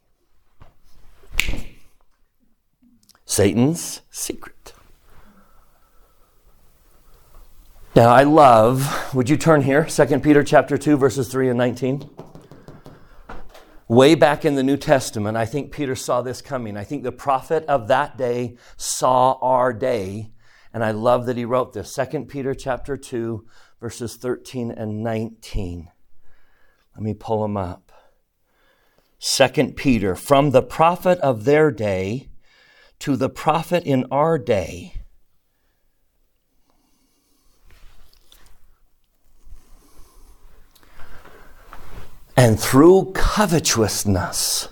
Satan's 3.26 4.02
secret. 4.10 4.74
Now 7.96 8.10
I 8.10 8.24
love, 8.24 9.14
would 9.14 9.30
you 9.30 9.38
turn 9.38 9.62
here? 9.64 9.86
2 9.86 10.20
Peter 10.20 10.44
chapter 10.44 10.78
2 10.78 10.98
verses 10.98 11.28
3 11.28 11.50
and 11.50 11.58
19. 11.58 12.10
Way 13.88 14.16
back 14.16 14.46
in 14.46 14.56
the 14.56 14.64
New 14.64 14.78
Testament, 14.78 15.36
I 15.36 15.46
think 15.46 15.72
Peter 15.72 15.96
saw 15.96 16.22
this 16.22 16.42
coming. 16.42 16.78
I 16.78 16.84
think 16.84 17.04
the 17.04 17.12
prophet 17.12 17.66
of 17.66 17.88
that 17.88 18.18
day 18.18 18.56
saw 18.78 19.34
our 19.42 19.74
day, 19.74 20.32
and 20.72 20.84
I 20.84 20.92
love 20.92 21.26
that 21.26 21.38
he 21.38 21.46
wrote 21.46 21.74
this. 21.74 21.96
2 21.96 22.26
Peter 22.26 22.54
chapter 22.54 22.96
2 22.96 23.46
verses 23.80 24.16
13 24.16 24.72
and 24.72 25.04
19. 25.04 25.90
Let 26.96 27.04
me 27.04 27.14
pull 27.14 27.42
them 27.42 27.58
up. 27.58 27.89
2 29.20 29.74
Peter, 29.76 30.16
from 30.16 30.52
the 30.52 30.62
prophet 30.62 31.20
of 31.20 31.44
their 31.44 31.72
day 31.72 32.30
to 33.00 33.16
the 33.16 33.30
prophet 33.30 33.84
in 33.84 34.06
our 34.12 34.38
day. 34.38 34.94
And 42.38 42.58
through 42.58 43.12
covetousness 43.14 44.70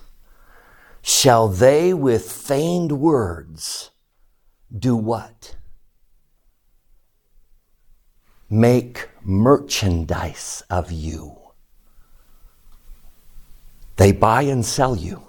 shall 1.01 1.49
they 1.49 1.93
with 1.93 2.31
feigned 2.31 2.93
words 2.93 3.91
do 4.73 4.95
what? 4.95 5.57
Make 8.49 9.09
merchandise 9.21 10.63
of 10.69 10.93
you. 10.93 11.46
They 13.97 14.11
buy 14.11 14.43
and 14.43 14.65
sell 14.65 14.95
you. 14.95 15.23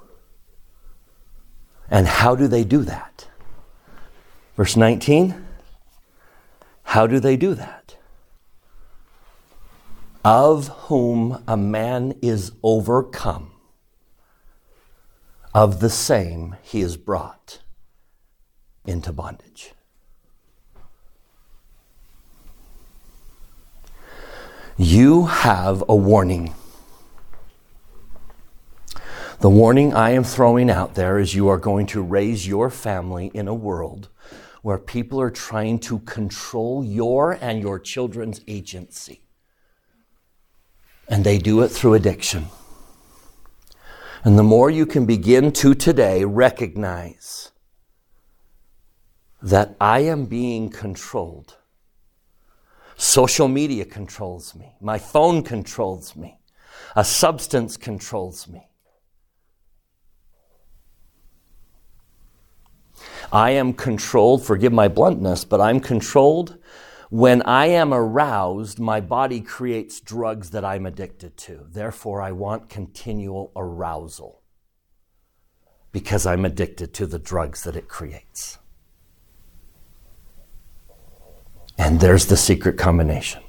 And 1.91 2.07
how 2.07 2.37
do 2.37 2.47
they 2.47 2.65
do 2.65 2.83
that? 2.83 3.27
Verse 4.57 4.77
19. 4.77 5.47
How 6.83 7.07
do 7.07 7.19
they 7.21 7.37
do 7.37 7.55
that? 7.55 7.97
Of 10.25 10.69
whom 10.69 11.43
a 11.47 11.57
man 11.57 12.15
is 12.21 12.53
overcome, 12.63 13.53
of 15.55 15.81
the 15.81 15.91
same 15.91 16.57
he 16.63 16.81
is 16.81 16.97
brought 16.97 17.61
into 18.87 19.13
bondage. 19.13 19.73
You 24.77 25.27
have 25.27 25.83
a 25.89 25.97
warning. 25.97 26.55
The 29.41 29.49
warning 29.49 29.95
I 29.95 30.11
am 30.11 30.25
throwing 30.25 30.69
out 30.69 30.97
there 30.97 31.21
is 31.21 31.33
you 31.33 31.47
are 31.47 31.59
going 31.59 31.87
to 31.89 32.03
raise 32.03 32.49
your 32.49 32.71
family 32.71 33.31
in 33.33 33.47
a 33.47 33.55
world 33.55 34.09
where 34.63 34.79
people 34.79 35.21
are 35.21 35.31
trying 35.31 35.79
to 35.79 36.01
control 36.01 36.85
your 36.85 37.39
and 37.41 37.61
your 37.61 37.79
children's 37.79 38.41
agency. 38.49 39.21
And 41.09 41.23
they 41.23 41.39
do 41.39 41.63
it 41.63 41.69
through 41.69 41.95
addiction. 41.95 42.47
And 44.25 44.37
the 44.37 44.43
more 44.43 44.71
you 44.71 44.85
can 44.85 45.07
begin 45.07 45.53
to 45.53 45.73
today 45.73 46.25
recognize 46.25 47.53
that 49.41 49.77
I 49.81 50.01
am 50.01 50.27
being 50.27 50.69
controlled. 50.69 51.59
Social 52.97 53.47
media 53.47 53.85
controls 53.85 54.57
me. 54.57 54.75
My 54.81 54.99
phone 54.99 55.45
controls 55.45 56.17
me. 56.17 56.41
A 56.97 57.05
substance 57.05 57.77
controls 57.77 58.49
me. 58.49 58.69
I 63.33 63.51
am 63.51 63.73
controlled, 63.73 64.45
forgive 64.45 64.73
my 64.73 64.89
bluntness, 64.89 65.45
but 65.45 65.61
I'm 65.61 65.81
controlled 65.81 66.59
when 67.11 67.41
I 67.43 67.67
am 67.67 67.95
aroused, 67.95 68.79
my 68.79 69.01
body 69.01 69.41
creates 69.41 69.99
drugs 70.01 70.51
that 70.51 70.65
I'm 70.65 70.85
addicted 70.85 71.39
to. 71.39 71.67
Therefore, 71.71 72.21
I 72.21 72.33
want 72.33 72.69
continual 72.69 73.51
arousal 73.57 74.43
because 75.91 76.27
I'm 76.27 76.45
addicted 76.45 76.93
to 76.95 77.07
the 77.07 77.19
drugs 77.19 77.63
that 77.65 77.77
it 77.77 77.89
creates. 77.89 78.59
And 81.79 82.01
there's 82.01 82.27
the 82.27 82.37
secret 82.37 82.77
combination. 82.77 83.43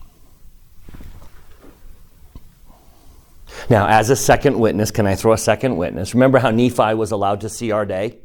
Now, 3.69 3.87
as 3.87 4.09
a 4.09 4.15
second 4.15 4.57
witness, 4.57 4.89
can 4.89 5.05
I 5.05 5.15
throw 5.15 5.33
a 5.33 5.37
second 5.37 5.75
witness? 5.75 6.13
Remember 6.13 6.39
how 6.39 6.49
Nephi 6.49 6.93
was 6.93 7.11
allowed 7.11 7.41
to 7.41 7.49
see 7.49 7.71
our 7.71 7.85
day, 7.85 8.19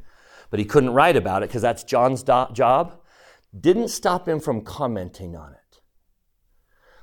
but 0.55 0.61
he 0.61 0.65
couldn't 0.65 0.91
write 0.91 1.17
about 1.17 1.43
it 1.43 1.49
because 1.49 1.63
that's 1.63 1.83
John's 1.83 2.23
do- 2.23 2.47
job? 2.53 3.01
didn't 3.59 3.89
stop 3.89 4.29
him 4.29 4.39
from 4.39 4.61
commenting 4.61 5.35
on 5.35 5.53
it. 5.53 5.81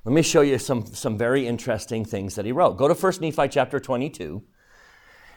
Let 0.06 0.14
me 0.14 0.22
show 0.22 0.40
you 0.40 0.58
some, 0.58 0.86
some 0.86 1.18
very 1.18 1.46
interesting 1.46 2.06
things 2.06 2.36
that 2.36 2.46
he 2.46 2.54
wrote. 2.54 2.78
Go 2.78 2.88
to 2.88 2.94
1 2.94 3.14
Nephi 3.20 3.50
chapter 3.50 3.78
22. 3.78 4.42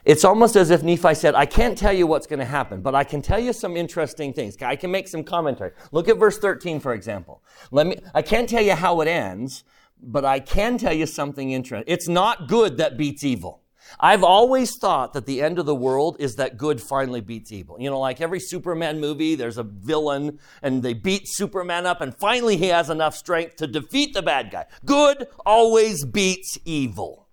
It's 0.05 0.25
almost 0.25 0.55
as 0.55 0.71
if 0.71 0.85
Nephi 0.85 1.17
said, 1.17 1.35
I 1.35 1.45
can't 1.45 1.77
tell 1.77 1.93
you 1.93 2.07
what's 2.07 2.29
going 2.29 2.39
to 2.39 2.45
happen, 2.45 2.83
but 2.83 2.95
I 2.95 3.03
can 3.03 3.21
tell 3.21 3.41
you 3.41 3.53
some 3.53 3.77
interesting 3.77 4.33
things. 4.33 4.57
I 4.63 4.77
can 4.77 4.93
make 4.93 5.09
some 5.09 5.25
commentary. 5.25 5.73
Look 5.91 6.09
at 6.09 6.17
verse 6.17 6.39
13, 6.39 6.79
for 6.79 6.95
example. 6.95 7.43
Let 7.73 7.89
me, 7.89 7.97
I 8.15 8.23
can't 8.23 8.49
tell 8.49 8.63
you 8.63 8.77
how 8.77 9.01
it 9.01 9.09
ends, 9.09 9.65
but 10.01 10.25
I 10.25 10.39
can 10.39 10.79
tell 10.79 10.95
you 10.95 11.07
something 11.07 11.51
interesting. 11.51 11.93
It's 11.93 12.07
not 12.07 12.47
good 12.47 12.77
that 12.77 12.97
beats 12.97 13.25
evil. 13.25 13.64
I've 14.01 14.25
always 14.25 14.77
thought 14.77 15.13
that 15.13 15.27
the 15.27 15.43
end 15.43 15.59
of 15.59 15.67
the 15.67 15.75
world 15.75 16.17
is 16.19 16.37
that 16.37 16.57
good 16.57 16.81
finally 16.81 17.21
beats 17.21 17.53
evil. 17.53 17.77
You 17.79 17.91
know, 17.91 18.01
like 18.01 18.21
every 18.21 18.41
Superman 18.41 19.01
movie, 19.01 19.35
there's 19.35 19.59
a 19.59 19.63
villain 19.63 20.39
and 20.63 20.83
they 20.83 20.95
beat 20.95 21.23
Superman 21.27 21.87
up 21.87 22.01
and 22.01 22.15
finally 22.15 22.57
he 22.57 22.69
has 22.69 22.91
enough 22.91 23.15
strength 23.15 23.57
to 23.57 23.67
defeat 23.67 24.15
the 24.15 24.23
bad 24.23 24.51
guy. 24.51 24.67
Good 24.85 25.29
always 25.47 26.05
beats 26.05 26.59
evil. 26.65 27.29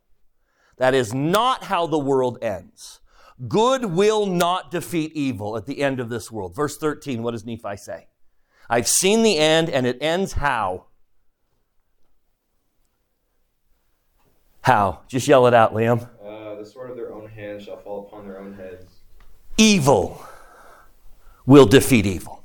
That 0.78 0.94
is 0.94 1.14
not 1.14 1.66
how 1.66 1.88
the 1.88 2.00
world 2.00 2.38
ends. 2.42 3.02
Good 3.48 3.86
will 3.86 4.26
not 4.26 4.72
defeat 4.72 5.14
evil 5.14 5.58
at 5.58 5.66
the 5.66 5.82
end 5.82 6.00
of 6.00 6.10
this 6.10 6.32
world. 6.32 6.56
Verse 6.56 6.78
13, 6.78 7.24
what 7.24 7.32
does 7.32 7.46
Nephi 7.46 7.78
say? 7.78 8.08
I've 8.70 8.88
seen 8.88 9.24
the 9.24 9.38
end 9.38 9.70
and 9.70 9.86
it 9.86 9.98
ends 10.00 10.34
how? 10.34 10.86
How? 14.62 15.02
Just 15.08 15.28
yell 15.28 15.48
it 15.48 15.56
out, 15.56 15.74
Liam 15.74 16.08
the 16.62 16.70
sword 16.70 16.92
of 16.92 16.96
their 16.96 17.12
own 17.12 17.28
hand 17.28 17.62
shall 17.62 17.78
fall 17.78 18.08
upon 18.08 18.28
their 18.28 18.40
own 18.40 18.54
heads. 18.54 18.86
Evil 19.58 20.24
will 21.46 21.66
defeat 21.66 22.06
evil. 22.06 22.44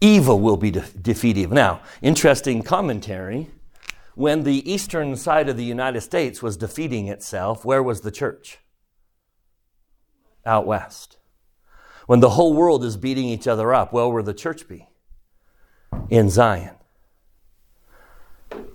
Evil 0.00 0.40
will 0.40 0.56
be 0.56 0.70
de- 0.70 0.80
defeat 0.80 1.36
evil. 1.36 1.54
Now, 1.54 1.80
interesting 2.00 2.62
commentary. 2.62 3.48
When 4.14 4.44
the 4.44 4.70
eastern 4.70 5.16
side 5.16 5.50
of 5.50 5.58
the 5.58 5.64
United 5.64 6.00
States 6.00 6.42
was 6.42 6.56
defeating 6.56 7.08
itself, 7.08 7.66
where 7.66 7.82
was 7.82 8.00
the 8.00 8.10
church? 8.10 8.58
Out 10.46 10.66
west. 10.66 11.18
When 12.06 12.20
the 12.20 12.30
whole 12.30 12.54
world 12.54 12.82
is 12.82 12.96
beating 12.96 13.26
each 13.26 13.46
other 13.46 13.74
up, 13.74 13.92
where 13.92 14.08
will 14.08 14.22
the 14.22 14.32
church 14.32 14.66
be? 14.66 14.88
In 16.08 16.30
Zion. 16.30 16.76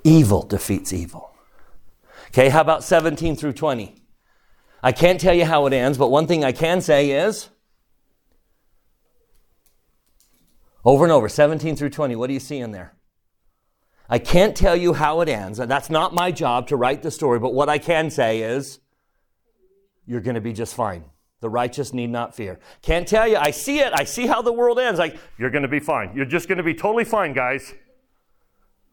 Evil 0.03 0.43
defeats 0.43 0.93
evil. 0.93 1.30
Okay, 2.31 2.47
how 2.47 2.61
about 2.61 2.81
17 2.85 3.35
through 3.35 3.51
20? 3.51 3.93
I 4.81 4.93
can't 4.93 5.19
tell 5.19 5.33
you 5.33 5.43
how 5.43 5.65
it 5.65 5.73
ends, 5.73 5.97
but 5.97 6.07
one 6.07 6.27
thing 6.27 6.45
I 6.45 6.53
can 6.53 6.79
say 6.79 7.11
is 7.11 7.49
over 10.85 11.03
and 11.03 11.11
over, 11.11 11.27
17 11.27 11.75
through 11.75 11.89
20, 11.89 12.15
what 12.15 12.27
do 12.27 12.33
you 12.33 12.39
see 12.39 12.59
in 12.59 12.71
there? 12.71 12.93
I 14.09 14.17
can't 14.17 14.55
tell 14.55 14.77
you 14.77 14.93
how 14.93 15.19
it 15.19 15.27
ends, 15.27 15.59
and 15.59 15.69
that's 15.69 15.89
not 15.89 16.13
my 16.13 16.31
job 16.31 16.69
to 16.69 16.77
write 16.77 17.01
the 17.01 17.11
story, 17.11 17.37
but 17.37 17.53
what 17.53 17.67
I 17.67 17.77
can 17.77 18.09
say 18.09 18.39
is 18.39 18.79
you're 20.05 20.21
going 20.21 20.35
to 20.35 20.41
be 20.41 20.53
just 20.53 20.73
fine. 20.73 21.03
The 21.41 21.49
righteous 21.49 21.93
need 21.93 22.11
not 22.11 22.33
fear. 22.33 22.61
Can't 22.81 23.05
tell 23.07 23.27
you, 23.27 23.35
I 23.35 23.51
see 23.51 23.79
it, 23.79 23.91
I 23.93 24.05
see 24.05 24.25
how 24.25 24.41
the 24.41 24.53
world 24.53 24.79
ends. 24.79 24.99
Like, 24.99 25.17
you're 25.37 25.49
going 25.49 25.63
to 25.63 25.67
be 25.67 25.81
fine. 25.81 26.15
You're 26.15 26.25
just 26.25 26.47
going 26.47 26.59
to 26.59 26.63
be 26.63 26.75
totally 26.75 27.03
fine, 27.03 27.33
guys. 27.33 27.73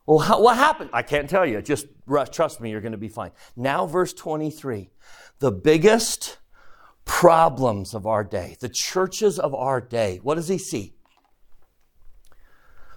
Well, 0.08 0.20
how, 0.20 0.40
what 0.40 0.56
happened? 0.56 0.88
I 0.94 1.02
can't 1.02 1.28
tell 1.28 1.44
you. 1.44 1.60
Just 1.60 1.86
trust 2.32 2.62
me, 2.62 2.70
you're 2.70 2.80
going 2.80 2.92
to 2.92 2.98
be 2.98 3.10
fine. 3.10 3.30
Now, 3.54 3.84
verse 3.84 4.14
23. 4.14 4.88
The 5.40 5.52
biggest 5.52 6.38
problems 7.04 7.92
of 7.92 8.06
our 8.06 8.24
day, 8.24 8.56
the 8.58 8.70
churches 8.70 9.38
of 9.38 9.54
our 9.54 9.82
day, 9.82 10.18
what 10.22 10.36
does 10.36 10.48
he 10.48 10.56
see? 10.56 10.94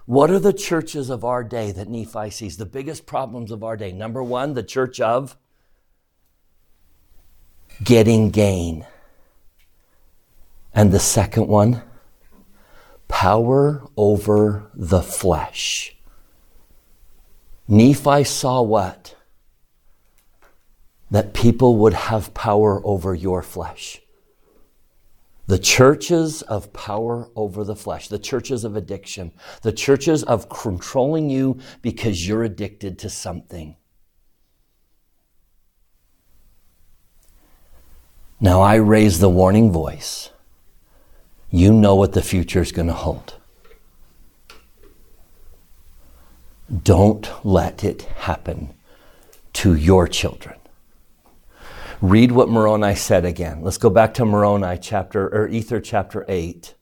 What 0.06 0.30
are 0.30 0.38
the 0.38 0.54
churches 0.54 1.10
of 1.10 1.22
our 1.22 1.44
day 1.44 1.70
that 1.70 1.86
Nephi 1.86 2.30
sees? 2.30 2.56
The 2.56 2.64
biggest 2.64 3.04
problems 3.04 3.50
of 3.50 3.62
our 3.62 3.76
day. 3.76 3.92
Number 3.92 4.22
one, 4.22 4.54
the 4.54 4.62
church 4.62 4.98
of 4.98 5.36
getting 7.84 8.30
gain. 8.30 8.86
And 10.72 10.92
the 10.92 10.98
second 10.98 11.46
one, 11.46 11.82
power 13.06 13.86
over 13.98 14.70
the 14.74 15.02
flesh. 15.02 15.94
Nephi 17.68 18.24
saw 18.24 18.62
what? 18.62 19.14
That 21.10 21.34
people 21.34 21.76
would 21.76 21.92
have 21.92 22.34
power 22.34 22.80
over 22.84 23.14
your 23.14 23.42
flesh. 23.42 24.00
The 25.46 25.58
churches 25.58 26.42
of 26.42 26.72
power 26.72 27.28
over 27.34 27.64
the 27.64 27.76
flesh, 27.76 28.08
the 28.08 28.18
churches 28.18 28.64
of 28.64 28.76
addiction, 28.76 29.32
the 29.62 29.72
churches 29.72 30.22
of 30.22 30.48
controlling 30.48 31.28
you 31.28 31.58
because 31.82 32.26
you're 32.26 32.44
addicted 32.44 32.98
to 33.00 33.10
something. 33.10 33.76
Now 38.40 38.60
I 38.60 38.76
raise 38.76 39.18
the 39.18 39.28
warning 39.28 39.70
voice. 39.70 40.30
You 41.50 41.72
know 41.72 41.94
what 41.94 42.12
the 42.12 42.22
future 42.22 42.62
is 42.62 42.72
going 42.72 42.88
to 42.88 42.94
hold. 42.94 43.36
Don't 46.72 47.30
let 47.44 47.84
it 47.84 48.02
happen 48.02 48.72
to 49.54 49.74
your 49.74 50.08
children. 50.08 50.56
Read 52.00 52.32
what 52.32 52.48
Moroni 52.48 52.94
said 52.94 53.24
again. 53.24 53.62
Let's 53.62 53.76
go 53.76 53.90
back 53.90 54.14
to 54.14 54.24
Moroni 54.24 54.78
chapter 54.80 55.28
or 55.28 55.48
Ether 55.48 55.80
chapter 55.80 56.24
8. 56.28 56.74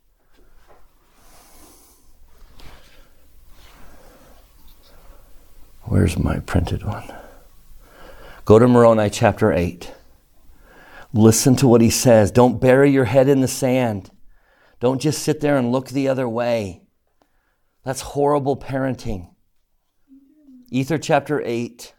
Where's 5.82 6.16
my 6.16 6.38
printed 6.38 6.84
one? 6.84 7.12
Go 8.44 8.60
to 8.60 8.68
Moroni 8.68 9.10
chapter 9.10 9.52
8. 9.52 9.92
Listen 11.12 11.56
to 11.56 11.66
what 11.66 11.80
he 11.80 11.90
says. 11.90 12.30
Don't 12.30 12.60
bury 12.60 12.90
your 12.90 13.06
head 13.06 13.28
in 13.28 13.40
the 13.40 13.48
sand. 13.48 14.12
Don't 14.78 15.00
just 15.00 15.22
sit 15.22 15.40
there 15.40 15.58
and 15.58 15.72
look 15.72 15.88
the 15.88 16.06
other 16.06 16.28
way. 16.28 16.82
That's 17.84 18.02
horrible 18.02 18.56
parenting. 18.56 19.29
Ether 20.72 20.98
chapter 20.98 21.42
8. 21.44 21.94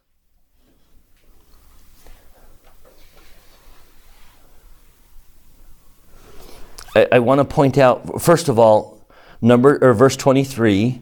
I, 6.95 7.07
I 7.11 7.19
want 7.19 7.39
to 7.39 7.45
point 7.45 7.77
out, 7.77 8.21
first 8.21 8.47
of 8.47 8.57
all, 8.57 9.05
number 9.41 9.77
or 9.81 9.93
verse 9.93 10.15
23. 10.15 11.01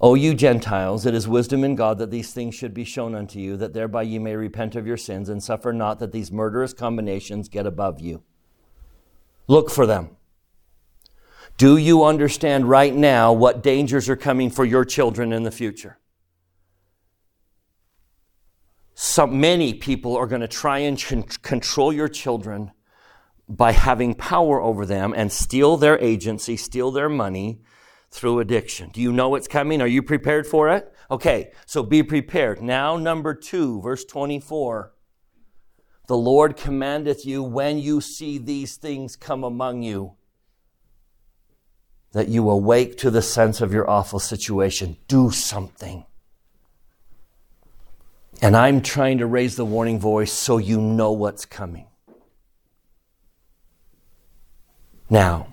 O 0.00 0.14
you 0.14 0.34
Gentiles, 0.34 1.06
it 1.06 1.14
is 1.14 1.26
wisdom 1.26 1.64
in 1.64 1.74
God 1.76 1.98
that 1.98 2.10
these 2.10 2.32
things 2.32 2.54
should 2.54 2.74
be 2.74 2.84
shown 2.84 3.14
unto 3.14 3.38
you, 3.38 3.56
that 3.56 3.72
thereby 3.72 4.02
ye 4.02 4.18
may 4.18 4.34
repent 4.36 4.76
of 4.76 4.86
your 4.86 4.96
sins 4.96 5.28
and 5.28 5.42
suffer 5.42 5.72
not 5.72 5.98
that 6.00 6.12
these 6.12 6.30
murderous 6.30 6.72
combinations 6.72 7.48
get 7.48 7.66
above 7.66 8.00
you. 8.00 8.22
Look 9.48 9.70
for 9.70 9.86
them. 9.86 10.16
Do 11.56 11.76
you 11.76 12.04
understand 12.04 12.68
right 12.68 12.94
now 12.94 13.32
what 13.32 13.62
dangers 13.62 14.08
are 14.08 14.16
coming 14.16 14.50
for 14.50 14.64
your 14.64 14.84
children 14.84 15.32
in 15.32 15.42
the 15.42 15.50
future? 15.50 15.98
So 19.04 19.26
many 19.26 19.74
people 19.74 20.16
are 20.16 20.28
going 20.28 20.42
to 20.42 20.48
try 20.48 20.78
and 20.78 20.96
con- 20.96 21.24
control 21.42 21.92
your 21.92 22.06
children 22.06 22.70
by 23.48 23.72
having 23.72 24.14
power 24.14 24.60
over 24.60 24.86
them 24.86 25.12
and 25.16 25.32
steal 25.32 25.76
their 25.76 25.98
agency, 25.98 26.56
steal 26.56 26.92
their 26.92 27.08
money, 27.08 27.62
through 28.12 28.38
addiction. 28.38 28.90
Do 28.90 29.00
you 29.00 29.12
know 29.12 29.28
what's 29.28 29.48
coming? 29.48 29.82
Are 29.82 29.88
you 29.88 30.04
prepared 30.04 30.46
for 30.46 30.68
it? 30.68 30.94
Okay, 31.10 31.50
so 31.66 31.82
be 31.82 32.04
prepared. 32.04 32.62
Now, 32.62 32.96
number 32.96 33.34
two, 33.34 33.80
verse 33.82 34.04
24. 34.04 34.92
The 36.06 36.16
Lord 36.16 36.56
commandeth 36.56 37.26
you 37.26 37.42
when 37.42 37.78
you 37.78 38.00
see 38.00 38.38
these 38.38 38.76
things 38.76 39.16
come 39.16 39.42
among 39.42 39.82
you, 39.82 40.12
that 42.12 42.28
you 42.28 42.48
awake 42.48 42.98
to 42.98 43.10
the 43.10 43.20
sense 43.20 43.60
of 43.60 43.72
your 43.72 43.90
awful 43.90 44.20
situation. 44.20 44.96
Do 45.08 45.32
something. 45.32 46.06
And 48.42 48.56
I'm 48.56 48.82
trying 48.82 49.18
to 49.18 49.26
raise 49.26 49.56
the 49.56 49.64
warning 49.64 49.98
voice 49.98 50.32
so 50.32 50.58
you 50.58 50.80
know 50.80 51.12
what's 51.12 51.46
coming. 51.46 51.86
Now, 55.08 55.52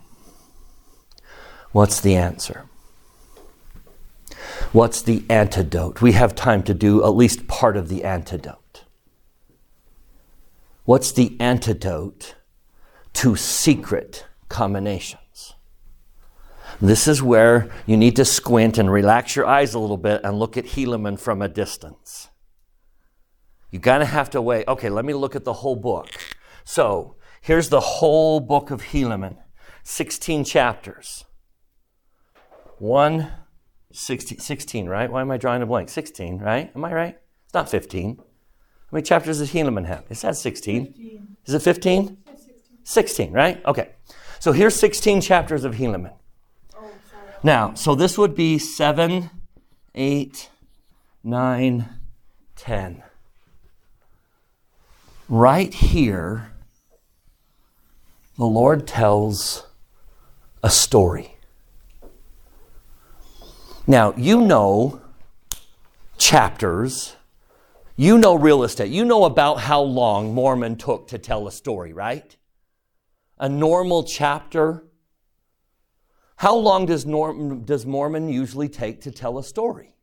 What's 1.71 2.01
the 2.01 2.15
answer? 2.15 2.65
What's 4.71 5.01
the 5.03 5.23
antidote? 5.29 6.01
We 6.01 6.13
have 6.13 6.33
time 6.33 6.63
to 6.63 6.73
do 6.73 7.03
at 7.03 7.09
least 7.09 7.47
part 7.47 7.77
of 7.77 7.89
the 7.89 8.03
antidote. 8.03 8.85
What's 10.85 11.11
the 11.11 11.37
antidote 11.39 12.35
to 13.13 13.35
secret 13.35 14.25
combinations? 14.47 15.53
This 16.81 17.07
is 17.07 17.21
where 17.21 17.69
you 17.85 17.97
need 17.97 18.15
to 18.15 18.25
squint 18.25 18.77
and 18.77 18.91
relax 18.91 19.35
your 19.35 19.45
eyes 19.45 19.75
a 19.75 19.79
little 19.79 19.97
bit 19.97 20.21
and 20.23 20.39
look 20.39 20.57
at 20.57 20.65
Helaman 20.65 21.19
from 21.19 21.41
a 21.41 21.47
distance. 21.49 22.29
You're 23.71 23.81
going 23.81 23.99
to 23.99 24.05
have 24.05 24.29
to 24.31 24.41
wait. 24.41 24.67
Okay, 24.67 24.89
let 24.89 25.05
me 25.05 25.13
look 25.13 25.35
at 25.35 25.43
the 25.43 25.53
whole 25.53 25.75
book. 25.75 26.09
So 26.63 27.15
here's 27.41 27.69
the 27.69 27.79
whole 27.79 28.39
book 28.39 28.71
of 28.71 28.81
Helaman 28.81 29.37
16 29.83 30.43
chapters. 30.43 31.25
1, 32.79 33.31
16, 33.91 34.39
16, 34.39 34.87
right? 34.87 35.11
Why 35.11 35.21
am 35.21 35.31
I 35.31 35.37
drawing 35.37 35.61
a 35.61 35.65
blank? 35.65 35.89
16, 35.89 36.37
right? 36.39 36.71
Am 36.75 36.85
I 36.85 36.93
right? 36.93 37.17
It's 37.45 37.53
not 37.53 37.69
15. 37.69 38.17
How 38.17 38.23
many 38.91 39.03
chapters 39.03 39.39
does 39.39 39.51
Helaman 39.51 39.85
have? 39.85 40.05
It 40.09 40.15
says 40.15 40.41
16. 40.41 40.85
15. 40.85 41.37
Is 41.45 41.53
it 41.53 41.61
15? 41.61 42.17
16. 42.25 42.53
16, 42.83 43.33
right? 43.33 43.63
Okay. 43.65 43.91
So 44.39 44.51
here's 44.51 44.75
16 44.75 45.21
chapters 45.21 45.63
of 45.63 45.75
Helaman. 45.75 46.13
Oh, 46.75 46.91
now, 47.43 47.73
so 47.73 47.93
this 47.93 48.17
would 48.17 48.33
be 48.33 48.57
7, 48.57 49.29
8, 49.93 50.49
9, 51.23 51.89
10. 52.55 53.03
Right 55.31 55.71
here, 55.71 56.53
the 58.35 58.47
Lord 58.47 58.87
tells 58.87 59.67
a 60.63 60.71
story. 60.71 61.37
Now, 63.85 64.15
you 64.17 64.41
know 64.41 65.01
chapters, 66.17 67.15
you 67.95 68.17
know 68.17 68.33
real 68.33 68.63
estate, 68.63 68.89
you 68.89 69.05
know 69.05 69.25
about 69.25 69.59
how 69.59 69.81
long 69.81 70.33
Mormon 70.33 70.77
took 70.77 71.07
to 71.09 71.19
tell 71.19 71.47
a 71.47 71.51
story, 71.51 71.93
right? 71.93 72.35
A 73.37 73.47
normal 73.47 74.05
chapter. 74.05 74.83
How 76.37 76.55
long 76.55 76.87
does, 76.87 77.05
Norm, 77.05 77.65
does 77.65 77.85
Mormon 77.85 78.29
usually 78.29 78.67
take 78.67 79.01
to 79.01 79.11
tell 79.11 79.37
a 79.37 79.43
story? 79.43 79.93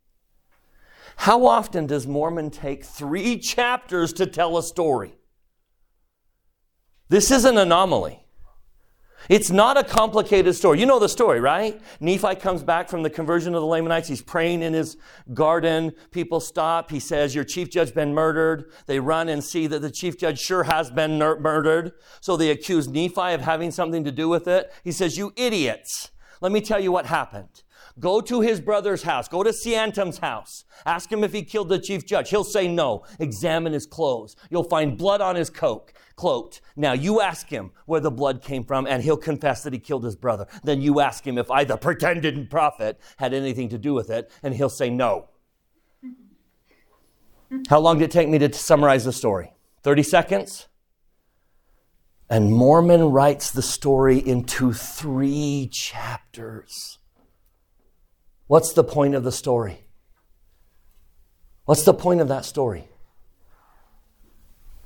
How 1.17 1.47
often 1.47 1.87
does 1.87 2.07
Mormon 2.07 2.51
take 2.51 2.85
three 2.85 3.39
chapters 3.41 4.13
to 4.13 4.27
tell 4.27 4.57
a 4.57 4.63
story? 4.63 5.16
This 7.09 7.31
is 7.31 7.45
an 7.45 7.57
anomaly. 7.57 8.23
It's 9.29 9.51
not 9.51 9.77
a 9.77 9.83
complicated 9.83 10.55
story. 10.55 10.79
You 10.79 10.87
know 10.87 11.01
the 11.01 11.09
story, 11.09 11.41
right? 11.41 11.81
Nephi 12.01 12.37
comes 12.37 12.63
back 12.63 12.89
from 12.89 13.03
the 13.03 13.11
conversion 13.11 13.55
of 13.55 13.61
the 13.61 13.67
Lamanites. 13.67 14.09
He's 14.09 14.23
praying 14.23 14.63
in 14.63 14.73
his 14.73 14.97
garden. 15.35 15.93
People 16.13 16.39
stop. 16.39 16.91
He 16.91 17.01
says, 17.01 17.35
Your 17.35 17.43
chief 17.43 17.69
judge 17.71 17.93
been 17.93 18.15
murdered. 18.15 18.71
They 18.87 19.01
run 19.01 19.29
and 19.29 19.43
see 19.43 19.67
that 19.67 19.83
the 19.83 19.91
chief 19.91 20.17
judge 20.17 20.39
sure 20.39 20.65
has 20.65 20.91
been 20.91 21.19
murdered. 21.19 21.93
So 22.21 22.37
they 22.37 22.51
accuse 22.51 22.87
Nephi 22.87 23.33
of 23.33 23.41
having 23.41 23.73
something 23.73 24.05
to 24.05 24.13
do 24.13 24.29
with 24.29 24.47
it. 24.47 24.73
He 24.85 24.93
says, 24.93 25.19
You 25.19 25.33
idiots. 25.37 26.11
Let 26.41 26.53
me 26.53 26.61
tell 26.61 26.81
you 26.81 26.93
what 26.93 27.07
happened. 27.07 27.63
Go 27.99 28.21
to 28.21 28.43
his 28.43 28.61
brother's 28.61 29.03
house. 29.03 29.27
Go 29.27 29.43
to 29.43 29.51
Seantum's 29.51 30.19
house. 30.19 30.65
Ask 30.85 31.11
him 31.11 31.25
if 31.25 31.33
he 31.33 31.43
killed 31.43 31.71
the 31.71 31.79
chief 31.79 32.05
judge. 32.05 32.29
He'll 32.29 32.45
say 32.45 32.69
no. 32.69 33.05
Examine 33.19 33.73
his 33.73 33.87
clothes. 33.87 34.37
You'll 34.51 34.65
find 34.65 34.99
blood 34.99 35.23
on 35.23 35.35
his 35.35 35.49
coat. 35.49 35.93
Cloaked. 36.15 36.61
Now 36.77 36.93
you 36.93 37.23
ask 37.23 37.49
him 37.49 37.73
where 37.87 38.01
the 38.01 38.11
blood 38.11 38.43
came 38.43 38.65
from, 38.65 38.87
and 38.87 39.03
he'll 39.03 39.17
confess 39.17 39.63
that 39.63 39.73
he 39.73 39.79
killed 39.79 40.05
his 40.05 40.17
brother. 40.17 40.47
Then 40.63 40.83
you 40.83 41.01
ask 41.01 41.27
him 41.27 41.39
if 41.39 41.51
I, 41.51 41.65
the 41.65 41.77
pretended 41.79 42.51
prophet, 42.51 43.01
had 43.17 43.33
anything 43.33 43.71
to 43.71 43.79
do 43.79 43.95
with 43.95 44.11
it, 44.11 44.31
and 44.43 44.55
he'll 44.55 44.69
say 44.69 44.91
no. 44.91 45.29
How 47.69 47.79
long 47.79 47.99
did 47.99 48.07
it 48.07 48.11
take 48.11 48.29
me 48.29 48.39
to 48.39 48.53
summarize 48.53 49.05
the 49.05 49.13
story? 49.13 49.53
30 49.83 50.03
seconds? 50.03 50.69
And 52.29 52.53
Mormon 52.53 53.05
writes 53.05 53.51
the 53.53 53.63
story 53.63 54.19
into 54.19 54.73
three 54.73 55.69
chapters. 55.73 56.99
What's 58.47 58.73
the 58.73 58.85
point 58.85 59.15
of 59.15 59.25
the 59.25 59.33
story? 59.33 59.81
What's 61.65 61.85
the 61.85 61.95
point 61.95 62.21
of 62.21 62.29
that 62.29 62.45
story? 62.45 62.89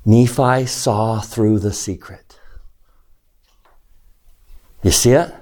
Nephi 0.05 0.67
saw 0.67 1.21
through 1.21 1.59
the 1.59 1.73
secret. 1.73 2.39
You 4.83 4.91
see 4.91 5.13
it? 5.13 5.35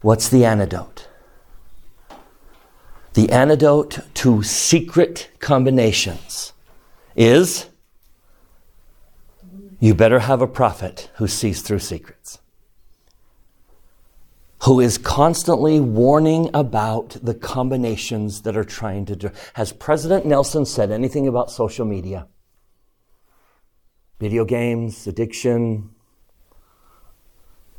What's 0.00 0.30
the 0.30 0.46
antidote? 0.46 1.08
The 3.12 3.30
antidote 3.30 4.00
to 4.14 4.42
secret 4.42 5.30
combinations 5.40 6.54
is 7.14 7.66
you 9.78 9.94
better 9.94 10.20
have 10.20 10.40
a 10.40 10.46
prophet 10.46 11.10
who 11.16 11.26
sees 11.26 11.62
through 11.62 11.80
secrets, 11.80 12.39
who 14.64 14.80
is 14.80 14.98
constantly 14.98 15.80
warning 15.80 16.50
about 16.52 17.16
the 17.22 17.34
combinations 17.34 18.42
that 18.42 18.56
are 18.56 18.64
trying 18.64 19.06
to 19.06 19.16
do. 19.16 19.30
Has 19.54 19.72
President 19.72 20.26
Nelson 20.26 20.66
said 20.66 20.90
anything 20.90 21.26
about 21.26 21.50
social 21.50 21.86
media? 21.86 22.26
Video 24.18 24.44
games, 24.44 25.06
addiction, 25.06 25.90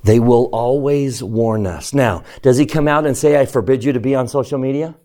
they 0.04 0.20
will 0.20 0.46
always 0.52 1.22
warn 1.22 1.68
us. 1.68 1.94
Now, 1.94 2.24
does 2.42 2.58
he 2.58 2.66
come 2.66 2.88
out 2.88 3.06
and 3.06 3.16
say, 3.16 3.40
I 3.40 3.46
forbid 3.46 3.84
you 3.84 3.94
to 3.94 4.00
be 4.00 4.16
on 4.16 4.28
social 4.28 4.58
media? 4.58 4.96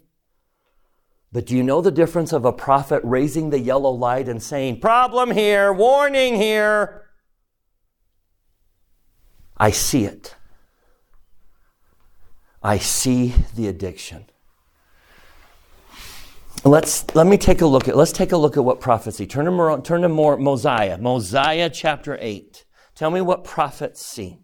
But 1.31 1.45
do 1.45 1.55
you 1.55 1.62
know 1.62 1.83
the 1.83 1.91
difference 1.91 2.33
of 2.33 2.47
a 2.47 2.53
prophet 2.53 3.03
raising 3.05 3.51
the 3.51 3.59
yellow 3.59 3.91
light 3.91 4.29
and 4.29 4.43
saying, 4.43 4.81
Problem 4.81 5.33
here, 5.33 5.70
warning 5.70 6.37
here? 6.37 7.11
I 9.59 9.70
see 9.70 10.07
it. 10.07 10.35
I 12.66 12.78
see 12.78 13.32
the 13.54 13.68
addiction. 13.68 14.24
Let's 16.64 17.14
let 17.14 17.28
me 17.28 17.38
take 17.38 17.60
a 17.60 17.66
look 17.66 17.86
at 17.86 17.96
let's 17.96 18.10
take 18.10 18.32
a 18.32 18.36
look 18.36 18.56
at 18.56 18.64
what 18.64 18.80
prophecy. 18.80 19.24
Turn 19.24 19.44
to, 19.44 19.80
turn 19.84 20.02
to 20.02 20.08
more 20.08 20.36
Mosiah. 20.36 20.98
Mosiah 20.98 21.70
chapter 21.70 22.18
8. 22.20 22.64
Tell 22.96 23.12
me 23.12 23.20
what 23.20 23.44
prophets 23.44 24.04
see. 24.04 24.40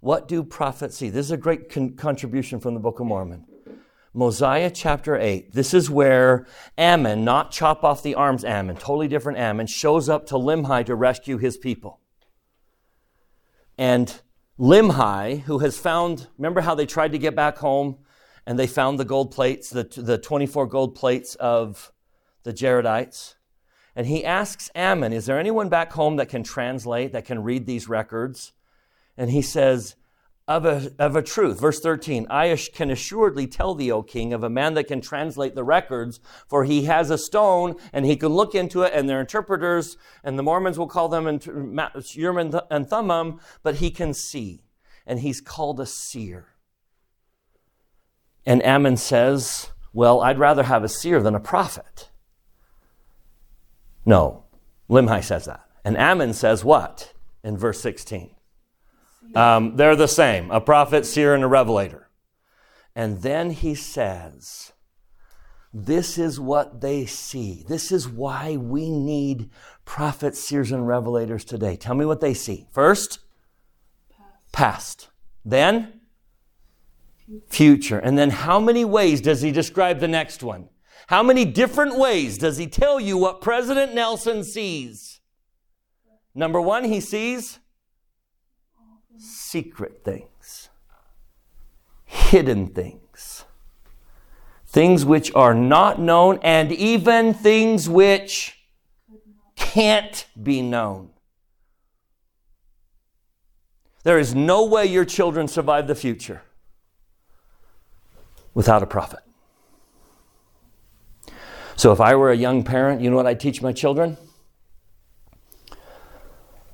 What 0.00 0.26
do 0.26 0.42
prophets 0.42 0.96
see? 0.96 1.08
This 1.08 1.26
is 1.26 1.30
a 1.30 1.36
great 1.36 1.70
con- 1.70 1.94
contribution 1.94 2.58
from 2.58 2.74
the 2.74 2.80
Book 2.80 2.98
of 2.98 3.06
Mormon. 3.06 3.44
Mosiah 4.12 4.72
chapter 4.74 5.16
8. 5.16 5.52
This 5.52 5.72
is 5.72 5.88
where 5.88 6.48
Ammon, 6.76 7.24
not 7.24 7.52
chop 7.52 7.84
off 7.84 8.02
the 8.02 8.16
arms 8.16 8.44
Ammon, 8.44 8.74
totally 8.74 9.06
different 9.06 9.38
Ammon, 9.38 9.68
shows 9.68 10.08
up 10.08 10.26
to 10.26 10.34
Limhi 10.34 10.84
to 10.86 10.96
rescue 10.96 11.38
his 11.38 11.58
people. 11.58 12.00
And 13.76 14.20
Limhi, 14.58 15.42
who 15.42 15.58
has 15.60 15.78
found, 15.78 16.26
remember 16.36 16.60
how 16.60 16.74
they 16.74 16.86
tried 16.86 17.12
to 17.12 17.18
get 17.18 17.36
back 17.36 17.58
home 17.58 17.98
and 18.44 18.58
they 18.58 18.66
found 18.66 18.98
the 18.98 19.04
gold 19.04 19.30
plates, 19.30 19.70
the, 19.70 19.84
the 19.84 20.18
24 20.18 20.66
gold 20.66 20.94
plates 20.96 21.36
of 21.36 21.92
the 22.42 22.52
Jaredites? 22.52 23.34
And 23.94 24.06
he 24.06 24.24
asks 24.24 24.70
Ammon, 24.74 25.12
Is 25.12 25.26
there 25.26 25.38
anyone 25.38 25.68
back 25.68 25.92
home 25.92 26.16
that 26.16 26.28
can 26.28 26.42
translate, 26.42 27.12
that 27.12 27.24
can 27.24 27.42
read 27.42 27.66
these 27.66 27.88
records? 27.88 28.52
And 29.16 29.30
he 29.30 29.42
says, 29.42 29.94
of 30.48 30.64
a, 30.64 30.90
of 30.98 31.14
a 31.14 31.22
truth. 31.22 31.60
Verse 31.60 31.78
13, 31.78 32.26
I 32.30 32.56
can 32.72 32.90
assuredly 32.90 33.46
tell 33.46 33.74
thee, 33.74 33.92
O 33.92 34.02
king, 34.02 34.32
of 34.32 34.42
a 34.42 34.48
man 34.48 34.72
that 34.74 34.88
can 34.88 35.02
translate 35.02 35.54
the 35.54 35.62
records, 35.62 36.20
for 36.48 36.64
he 36.64 36.86
has 36.86 37.10
a 37.10 37.18
stone 37.18 37.76
and 37.92 38.06
he 38.06 38.16
can 38.16 38.30
look 38.30 38.54
into 38.54 38.82
it, 38.82 38.92
and 38.94 39.08
they're 39.08 39.20
interpreters, 39.20 39.98
and 40.24 40.38
the 40.38 40.42
Mormons 40.42 40.78
will 40.78 40.88
call 40.88 41.10
them 41.10 41.26
Urim 42.14 42.54
and 42.70 42.88
Thummim, 42.88 43.40
but 43.62 43.76
he 43.76 43.90
can 43.90 44.14
see. 44.14 44.64
And 45.06 45.20
he's 45.20 45.40
called 45.40 45.80
a 45.80 45.86
seer. 45.86 46.48
And 48.46 48.64
Ammon 48.64 48.96
says, 48.96 49.70
Well, 49.92 50.22
I'd 50.22 50.38
rather 50.38 50.64
have 50.64 50.82
a 50.82 50.88
seer 50.88 51.22
than 51.22 51.34
a 51.34 51.40
prophet. 51.40 52.10
No, 54.06 54.44
Limhi 54.88 55.22
says 55.22 55.44
that. 55.44 55.66
And 55.84 55.96
Ammon 55.96 56.32
says 56.32 56.64
what 56.64 57.12
in 57.44 57.58
verse 57.58 57.80
16? 57.80 58.30
Um, 59.34 59.76
they're 59.76 59.96
the 59.96 60.08
same 60.08 60.50
a 60.50 60.60
prophet, 60.60 61.06
seer, 61.06 61.34
and 61.34 61.44
a 61.44 61.48
revelator. 61.48 62.08
And 62.94 63.22
then 63.22 63.50
he 63.50 63.74
says, 63.74 64.72
This 65.72 66.18
is 66.18 66.40
what 66.40 66.80
they 66.80 67.06
see. 67.06 67.64
This 67.68 67.92
is 67.92 68.08
why 68.08 68.56
we 68.56 68.90
need 68.90 69.50
prophets, 69.84 70.40
seers, 70.40 70.72
and 70.72 70.84
revelators 70.84 71.44
today. 71.44 71.76
Tell 71.76 71.94
me 71.94 72.04
what 72.04 72.20
they 72.20 72.34
see. 72.34 72.66
First, 72.72 73.20
past. 74.10 74.52
past. 74.52 75.08
Then, 75.44 76.00
future. 77.48 77.98
And 77.98 78.18
then, 78.18 78.30
how 78.30 78.58
many 78.58 78.84
ways 78.84 79.20
does 79.20 79.42
he 79.42 79.52
describe 79.52 80.00
the 80.00 80.08
next 80.08 80.42
one? 80.42 80.68
How 81.08 81.22
many 81.22 81.44
different 81.44 81.98
ways 81.98 82.36
does 82.36 82.58
he 82.58 82.66
tell 82.66 83.00
you 83.00 83.16
what 83.16 83.40
President 83.40 83.94
Nelson 83.94 84.44
sees? 84.44 85.20
Number 86.34 86.60
one, 86.60 86.84
he 86.84 87.00
sees 87.00 87.60
secret 89.18 90.04
things, 90.04 90.68
hidden 92.04 92.68
things, 92.68 93.44
things 94.66 95.04
which 95.04 95.34
are 95.34 95.54
not 95.54 96.00
known, 96.00 96.38
and 96.42 96.72
even 96.72 97.34
things 97.34 97.88
which 97.88 98.58
can't 99.56 100.26
be 100.40 100.62
known. 100.62 101.10
There 104.04 104.18
is 104.18 104.34
no 104.34 104.64
way 104.64 104.86
your 104.86 105.04
children 105.04 105.48
survive 105.48 105.86
the 105.86 105.94
future 105.94 106.42
without 108.54 108.82
a 108.82 108.86
prophet. 108.86 109.20
So 111.76 111.92
if 111.92 112.00
I 112.00 112.14
were 112.14 112.30
a 112.30 112.36
young 112.36 112.64
parent, 112.64 113.00
you 113.00 113.10
know 113.10 113.16
what 113.16 113.26
I'd 113.26 113.40
teach 113.40 113.62
my 113.62 113.72
children? 113.72 114.16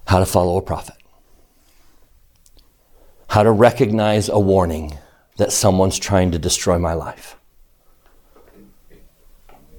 How 0.07 0.19
to 0.19 0.27
follow 0.27 0.57
a 0.57 0.63
prophet 0.63 1.04
how 3.35 3.43
to 3.43 3.51
recognize 3.51 4.29
a 4.29 4.39
warning 4.39 4.97
that 5.39 5.51
someone's 5.51 5.99
trying 5.99 6.31
to 6.31 6.39
destroy 6.39 6.79
my 6.79 6.95
life. 6.95 7.37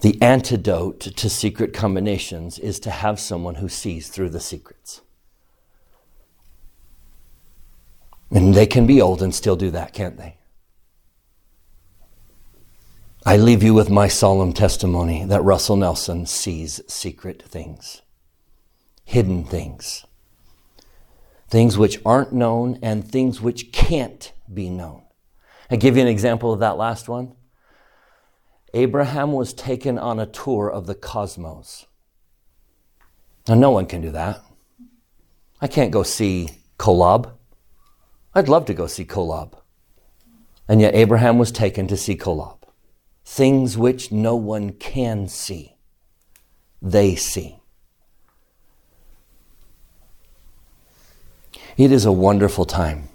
The 0.02 0.22
antidote 0.22 1.00
to 1.00 1.30
secret 1.30 1.74
combinations 1.74 2.60
is 2.60 2.82
to 2.82 2.92
have 2.92 3.18
someone 3.18 3.56
who 3.56 3.70
sees 3.70 4.10
through 4.10 4.32
the 4.32 4.42
secrets. 4.42 5.00
And 8.30 8.54
they 8.54 8.68
can 8.68 8.86
be 8.86 9.02
old 9.02 9.22
and 9.22 9.34
still 9.34 9.56
do 9.56 9.72
that, 9.72 9.94
can't 9.94 10.18
they? 10.18 10.36
I 13.26 13.38
leave 13.38 13.64
you 13.64 13.74
with 13.74 13.90
my 13.90 14.10
solemn 14.10 14.52
testimony 14.52 15.24
that 15.24 15.46
Russell 15.46 15.78
Nelson 15.78 16.26
sees 16.26 16.82
secret 16.90 17.42
things, 17.42 18.02
hidden 19.06 19.46
things 19.46 20.05
things 21.56 21.78
which 21.78 22.02
aren't 22.06 22.34
known 22.34 22.78
and 22.82 23.10
things 23.10 23.40
which 23.40 23.72
can't 23.72 24.34
be 24.54 24.70
known. 24.70 25.02
I 25.72 25.78
give 25.78 25.96
you 25.96 26.02
an 26.02 26.10
example 26.10 26.52
of 26.52 26.60
that 26.60 26.76
last 26.76 27.08
one. 27.08 27.34
Abraham 28.74 29.32
was 29.32 29.54
taken 29.54 29.98
on 29.98 30.20
a 30.20 30.26
tour 30.26 30.70
of 30.70 30.86
the 30.86 30.96
cosmos. 30.96 31.86
Now, 33.48 33.54
no 33.54 33.72
one 33.72 33.86
can 33.86 34.02
do 34.02 34.12
that. 34.12 34.42
I 35.62 35.68
can't 35.68 35.92
go 35.92 36.04
see 36.04 36.50
Kolob. 36.78 37.32
I'd 38.34 38.50
love 38.50 38.66
to 38.66 38.74
go 38.74 38.86
see 38.86 39.06
Kolob. 39.06 39.54
And 40.68 40.82
yet, 40.82 40.94
Abraham 40.94 41.38
was 41.38 41.54
taken 41.54 41.88
to 41.88 41.96
see 41.96 42.18
Kolob. 42.18 42.64
Things 43.24 43.78
which 43.78 44.12
no 44.12 44.36
one 44.36 44.74
can 44.74 45.30
see, 45.30 45.78
they 46.82 47.16
see. 47.16 47.62
It 51.78 51.92
is 51.92 52.06
a 52.06 52.12
wonderful 52.12 52.66
time 52.66 53.10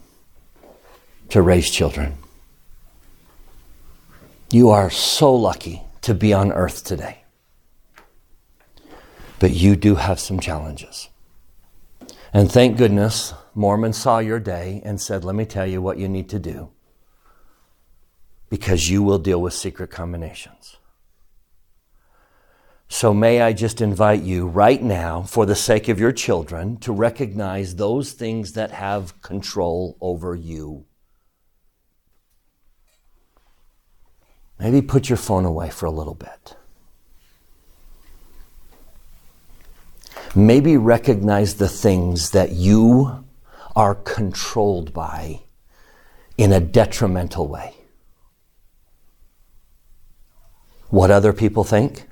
to 1.30 1.40
raise 1.40 1.70
children. 1.70 2.18
You 4.50 4.68
are 4.68 4.90
so 4.90 5.34
lucky 5.34 5.82
to 6.02 6.12
be 6.12 6.34
on 6.34 6.52
earth 6.52 6.84
today. 6.84 7.22
But 9.38 9.52
you 9.52 9.76
do 9.76 9.94
have 9.94 10.20
some 10.20 10.40
challenges. 10.40 11.08
And 12.34 12.52
thank 12.52 12.76
goodness 12.76 13.32
Mormon 13.54 13.94
saw 13.94 14.18
your 14.18 14.38
day 14.38 14.82
and 14.84 15.00
said, 15.00 15.24
Let 15.24 15.34
me 15.34 15.46
tell 15.46 15.66
you 15.66 15.80
what 15.80 15.98
you 15.98 16.08
need 16.08 16.28
to 16.28 16.38
do. 16.38 16.70
Because 18.50 18.90
you 18.90 19.02
will 19.02 19.18
deal 19.18 19.40
with 19.40 19.54
secret 19.54 19.90
combinations. 19.90 20.76
So, 22.92 23.14
may 23.14 23.40
I 23.40 23.52
just 23.52 23.80
invite 23.80 24.22
you 24.22 24.48
right 24.48 24.82
now, 24.82 25.22
for 25.22 25.46
the 25.46 25.54
sake 25.54 25.88
of 25.88 26.00
your 26.00 26.10
children, 26.10 26.76
to 26.78 26.92
recognize 26.92 27.76
those 27.76 28.10
things 28.12 28.54
that 28.54 28.72
have 28.72 29.22
control 29.22 29.96
over 30.00 30.34
you. 30.34 30.86
Maybe 34.58 34.82
put 34.82 35.08
your 35.08 35.16
phone 35.16 35.44
away 35.44 35.70
for 35.70 35.86
a 35.86 35.90
little 35.90 36.16
bit. 36.16 36.56
Maybe 40.34 40.76
recognize 40.76 41.54
the 41.54 41.68
things 41.68 42.32
that 42.32 42.50
you 42.50 43.24
are 43.76 43.94
controlled 43.94 44.92
by 44.92 45.42
in 46.36 46.52
a 46.52 46.58
detrimental 46.58 47.46
way. 47.46 47.76
What 50.88 51.12
other 51.12 51.32
people 51.32 51.62
think? 51.62 52.09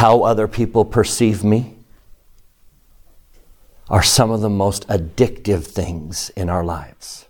How 0.00 0.22
other 0.22 0.48
people 0.48 0.82
perceive 0.82 1.44
me, 1.44 1.76
are 3.90 4.02
some 4.02 4.30
of 4.30 4.40
the 4.40 4.48
most 4.48 4.88
addictive 4.88 5.62
things 5.62 6.30
in 6.30 6.48
our 6.48 6.64
lives. 6.64 7.28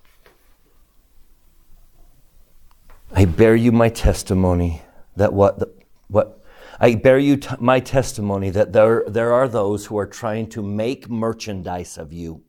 I 3.13 3.25
bear 3.25 3.57
you 3.57 3.73
my 3.73 3.89
testimony 3.89 4.83
that 5.17 5.33
what, 5.33 5.59
what 6.07 6.41
I 6.79 6.95
bear 6.95 7.19
you 7.19 7.39
t- 7.39 7.57
my 7.59 7.81
testimony 7.81 8.51
that 8.51 8.73
there, 8.73 9.03
there 9.09 9.33
are 9.33 9.49
those 9.49 9.87
who 9.87 9.99
are 9.99 10.07
trying 10.07 10.49
to 10.51 10.63
make 10.63 11.11
merchandise 11.11 11.99
of 11.99 12.13
you. 12.13 12.45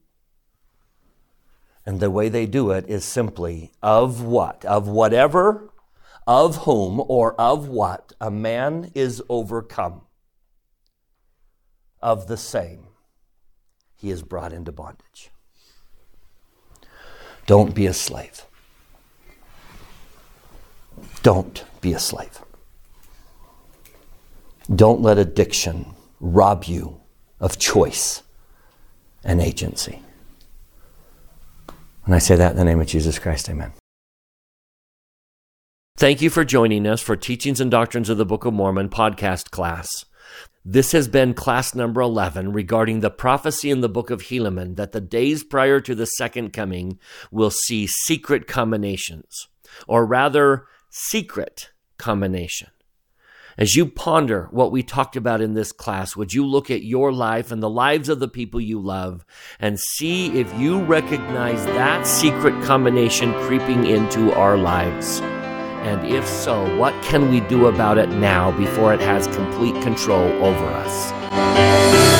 And 1.84 2.00
the 2.00 2.12
way 2.12 2.30
they 2.30 2.46
do 2.46 2.70
it 2.70 2.88
is 2.88 3.04
simply 3.04 3.72
of 3.82 4.22
what? 4.22 4.64
Of 4.66 4.88
whatever, 4.88 5.72
of 6.28 6.58
whom, 6.58 7.02
or 7.08 7.34
of 7.42 7.68
what 7.68 8.14
a 8.22 8.30
man 8.30 8.92
is 8.94 9.24
overcome. 9.28 10.04
Of 12.02 12.28
the 12.28 12.38
same, 12.38 12.88
he 13.96 14.10
is 14.10 14.24
brought 14.24 14.54
into 14.54 14.72
bondage. 14.72 15.32
Don't 17.46 17.76
be 17.76 17.86
a 17.86 17.94
slave. 17.94 18.46
Don't 21.24 21.64
be 21.82 21.94
a 21.94 22.00
slave. 22.00 22.40
Don't 24.74 25.02
let 25.02 25.18
addiction 25.18 25.94
rob 26.20 26.64
you 26.66 27.02
of 27.40 27.58
choice 27.58 28.24
and 29.24 29.42
agency. 29.42 30.02
And 32.06 32.16
I 32.16 32.20
say 32.20 32.36
that 32.36 32.52
in 32.52 32.58
the 32.58 32.66
name 32.66 32.80
of 32.80 32.88
Jesus 32.88 33.20
Christ, 33.20 33.50
amen. 33.50 33.74
Thank 35.98 36.22
you 36.22 36.30
for 36.30 36.44
joining 36.44 36.88
us 36.88 37.02
for 37.02 37.16
Teachings 37.16 37.62
and 37.62 37.70
Doctrines 37.70 38.10
of 38.10 38.18
the 38.18 38.26
Book 38.26 38.46
of 38.46 38.54
Mormon 38.54 38.90
podcast 38.90 39.52
class. 39.52 40.06
This 40.64 40.92
has 40.92 41.08
been 41.08 41.34
class 41.34 41.74
number 41.74 42.02
11 42.02 42.54
regarding 42.54 43.00
the 43.00 43.10
prophecy 43.10 43.72
in 43.72 43.82
the 43.82 43.90
book 43.90 44.12
of 44.12 44.24
Helaman 44.24 44.76
that 44.76 44.92
the 44.92 45.02
days 45.02 45.44
prior 45.44 45.80
to 45.82 45.96
the 45.96 46.06
second 46.06 46.54
coming 46.54 47.00
will 47.32 47.50
see 47.50 47.88
secret 47.88 48.46
combinations, 48.46 49.48
or 49.88 50.06
rather, 50.06 50.68
secret 50.92 51.72
combination. 51.98 52.70
As 53.58 53.76
you 53.76 53.88
ponder 53.88 54.50
what 54.52 54.72
we 54.72 54.84
talked 54.84 55.16
about 55.16 55.42
in 55.42 55.56
this 55.56 55.72
class, 55.72 56.16
would 56.16 56.32
you 56.32 56.46
look 56.46 56.70
at 56.70 56.84
your 56.84 57.12
life 57.12 57.52
and 57.52 57.62
the 57.62 57.70
lives 57.70 58.08
of 58.08 58.20
the 58.20 58.28
people 58.28 58.62
you 58.62 58.80
love 58.80 59.26
and 59.60 59.80
see 59.80 60.40
if 60.40 60.54
you 60.60 60.84
recognize 60.84 61.66
that 61.66 62.06
secret 62.06 62.64
combination 62.64 63.34
creeping 63.46 63.88
into 63.88 64.32
our 64.34 64.58
lives? 64.58 65.22
And 65.82 66.08
if 66.08 66.28
so, 66.28 66.78
what 66.78 66.94
can 67.04 67.30
we 67.30 67.40
do 67.42 67.66
about 67.66 67.98
it 67.98 68.10
now 68.10 68.52
before 68.52 68.94
it 68.94 69.02
has 69.02 69.28
complete 69.28 69.74
control 69.82 70.28
over 70.44 70.66
us? 70.66 72.11